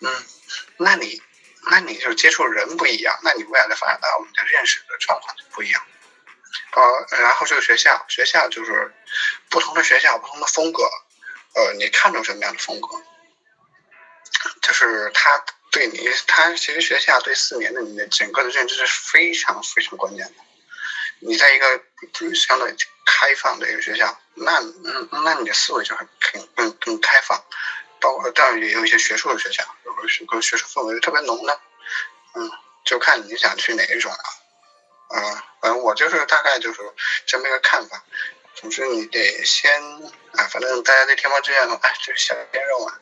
[0.00, 0.24] 嗯。
[0.76, 1.22] 那你，
[1.70, 5.82] 那你就接触人不一样，那你未来的发展到我们的认识的状况就不一样。
[6.72, 8.92] 呃，然后这个学校，学校就是
[9.48, 10.82] 不同的学校，不同的风格。
[11.54, 12.88] 呃，你看重什么样的风格？
[14.60, 20.34] 就是他对你，他其实学校对四年的你的整个的认知是非常非常关键的。
[21.20, 21.80] 你在一个
[22.34, 22.74] 相对
[23.06, 27.42] 开放的一个学校，那嗯，那你的思维就很更更更开放。
[28.04, 31.58] 包括当然也有一些学术的学校，有个学个学术氛围特别浓的，
[32.34, 32.50] 嗯，
[32.84, 34.18] 就看你想去哪一种了。
[35.08, 35.22] 嗯，
[35.62, 36.82] 反正我就是大概就是
[37.24, 38.04] 这么一个看法。
[38.54, 39.82] 总之你得先
[40.32, 43.00] 啊，反正大家对天猫志愿的，哎，这个小鲜肉啊，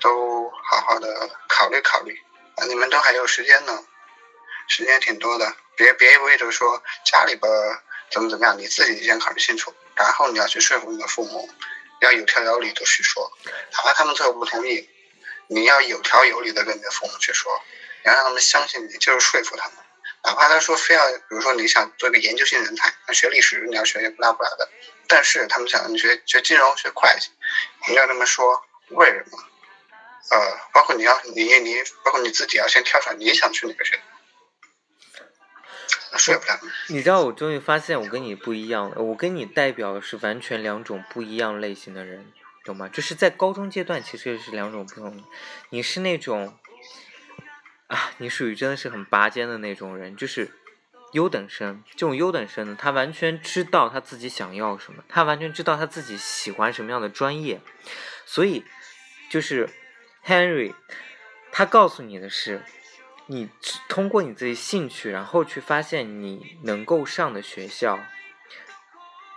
[0.00, 2.18] 都好好的考虑考虑。
[2.56, 3.84] 啊，你们都还有时间呢，
[4.66, 7.52] 时间挺多的，别别一味着说家里边
[8.10, 11.50] 怎么怎么样，你自己先考虑清楚，然后你要去说服你的父母，
[12.00, 14.88] 要有条有理的去说，哪怕他们最后不同意，
[15.48, 17.50] 你要有条有理的跟你的父母去说，
[18.04, 19.76] 你要让他们相信你，就是说服他们。
[20.24, 24.68] 哪怕他说非要，比如说你想做一个研究性人才，那学历史你要学也不拉不拉的，
[25.06, 27.30] 但是他们想你学学金融学会计，
[27.88, 29.38] 你要这么说，为什么？
[30.30, 34.02] 呃，包括你要你你，包括你自己要先挑出来你想去哪个学校
[36.18, 36.72] 说服他们。
[36.88, 42.32] 你知道我终于发现我跟你不一样了，我跟你代表的是完全两种不一样类型的人，
[42.64, 42.88] 懂吗？
[42.88, 45.22] 就是在高中阶段其实是两种不同的，
[45.70, 46.58] 你是那种。
[47.88, 50.50] 啊，你属于真的是很拔尖的那种人，就是
[51.12, 51.82] 优等生。
[51.92, 57.62] 这种优等生呢，他完全知道他自己想要什么，他完全知道他自己喜欢什么样的专业。
[58.26, 58.62] 所以，
[59.30, 59.70] 就是
[60.22, 60.74] Henry，
[61.50, 62.60] 他告诉你的是，
[63.30, 63.50] 你
[63.88, 68.00] 通过你自己兴趣，然后去发现你能够上的学校，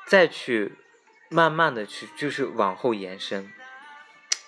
[0.07, 0.75] 再去
[1.29, 3.51] 慢慢的去，就是往后延伸。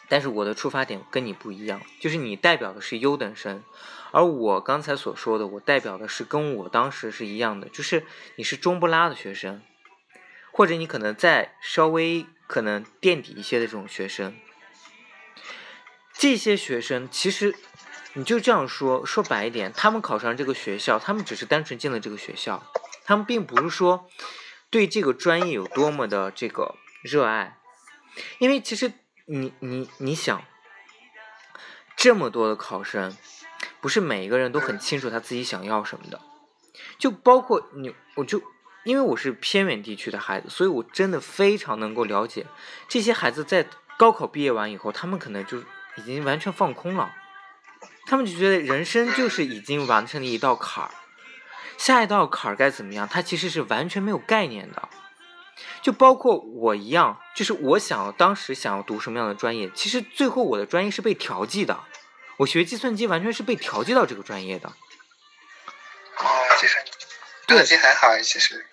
[0.07, 3.63] 但是我的出发点跟你不一样，就是你代表的是优等生，
[4.11, 9.61] 而我刚才所说的，我代表的是跟我当时是一样的，就是你是中不拉的学生，
[10.51, 14.37] 或者你可能再稍微可能垫底一些的这种学生。
[16.13, 17.55] 这些学生其实
[18.13, 22.63] 你就这样说，说白一点，他们考上这个学校，他们只是单纯进了这个学校，
[23.03, 24.07] 他们并不是说
[24.69, 27.57] 对这个专业有多么的这个热爱，
[28.39, 28.93] 因为其实。
[29.25, 30.43] 你你你想，
[31.95, 33.15] 这么多的考生，
[33.79, 36.19] 不是每一个人都很清楚他自己想要什么的，
[36.97, 38.43] 就包括你，我就
[38.83, 42.45] 因为我是偏远地区的孩子，所以我真的非常能够了解
[42.89, 43.65] 这些孩子在
[43.97, 45.59] 高考毕业完以后，他们可能就
[45.95, 47.09] 已经完全放空了，
[48.05, 50.91] 他们就觉得人生就是已经完成了一道坎儿，
[51.77, 54.89] 下一道坎儿该怎么样，他其实是完全没有概念的。
[55.81, 61.79] 就包括我一样，就是我想当时想要读什么样的专业，其实最后我的专业是被调剂的。
[62.37, 64.69] 我学计算机完全是被调剂到这个专业的。
[64.69, 66.25] 哦，
[66.59, 66.91] 计算机，
[67.47, 68.65] 计算机还好，其实。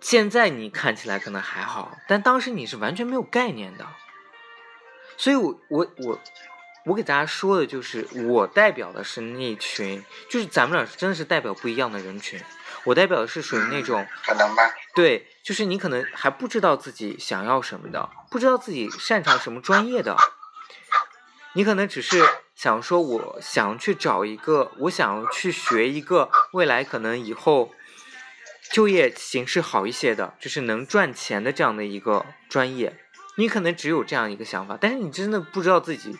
[0.00, 3.86] 现在你看起来可能还好，但当时你是完全没有概念的。
[5.16, 6.20] 所以我我我
[6.88, 12.40] 我给大家说的就是，我代表的是那群，就是咱们俩真的是代表不一样的人群。
[12.84, 14.62] 我代表的是属于那种，可能吧。
[14.94, 20.16] 对，就是你可能还不知道自己想要什么的，不知道自己擅长什么专业的，
[21.52, 22.24] 你可能只是
[22.54, 27.70] 想说，我想去找一个，我想去学一个未来可能以后
[28.72, 32.98] 就业形势好一些的，就是能赚钱的这样的一个专业。
[33.36, 36.18] 你可能只有这样一个想法，但是你真的不知道自己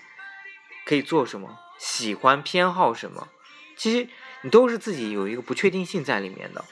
[0.88, 3.28] 可以做什么，喜欢偏好什么。
[3.76, 4.08] 其实。
[4.42, 6.64] 你都是自己有一个不确定性在里面的，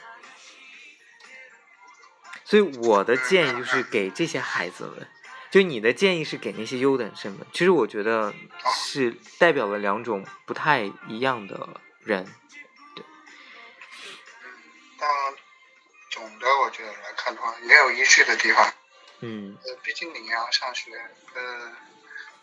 [2.45, 5.05] 所以我的建议就是给这些孩子们，
[5.51, 7.45] 就你的建议是给那些优等生们。
[7.51, 8.33] 其实我觉得
[8.73, 12.23] 是代表了两种不太一样的人，
[12.95, 13.03] 对。
[14.97, 15.09] 但
[16.09, 18.73] 总的我觉得来看的话，也有一致的地方。
[19.19, 19.57] 嗯。
[19.61, 20.93] 呃，毕竟你要上学，
[21.33, 21.73] 呃，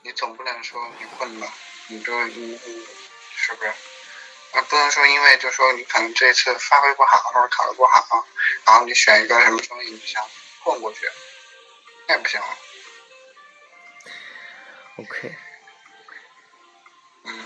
[0.05, 1.51] 你总不能说你混吧，
[1.89, 2.87] 你这你你
[3.35, 3.73] 是不是？
[4.69, 8.27] 不能说，因为就说你可能这次发挥不好，或者考的不好，
[8.67, 10.23] 然后你选一个什么专业，你就想
[10.63, 11.01] 混过去，
[12.07, 12.39] 那不行。
[14.97, 15.35] OK，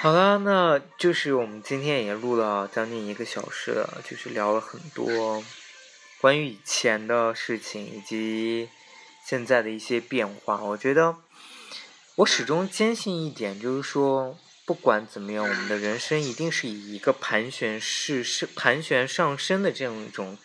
[0.01, 5.43] 好了，那就是我们今天也录了将近一个小时了，就是聊了很多
[6.21, 8.69] 关于以前的事情以及
[9.25, 10.57] 现在的一些变化。
[10.57, 11.17] 我觉得
[12.19, 14.39] 我始终坚信一点，就是说。
[14.67, 20.37] 不管怎么样，我们的人生一定是以一个盘旋式、是盘旋上升的这样一种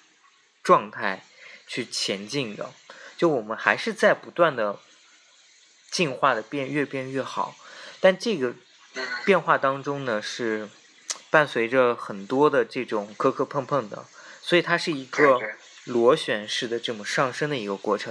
[0.64, 1.26] 状态
[1.68, 2.72] 去前进的。
[3.18, 4.80] 就我们还是在不断的
[5.92, 7.58] 进化的变，越变越好。
[8.00, 8.56] 但这个
[9.26, 10.70] 变化当中呢，是
[11.30, 14.06] 伴随着很多的这种磕磕碰碰的，
[14.42, 15.38] 所以它是一个
[15.84, 18.02] 螺旋式的这么上升的一个过程。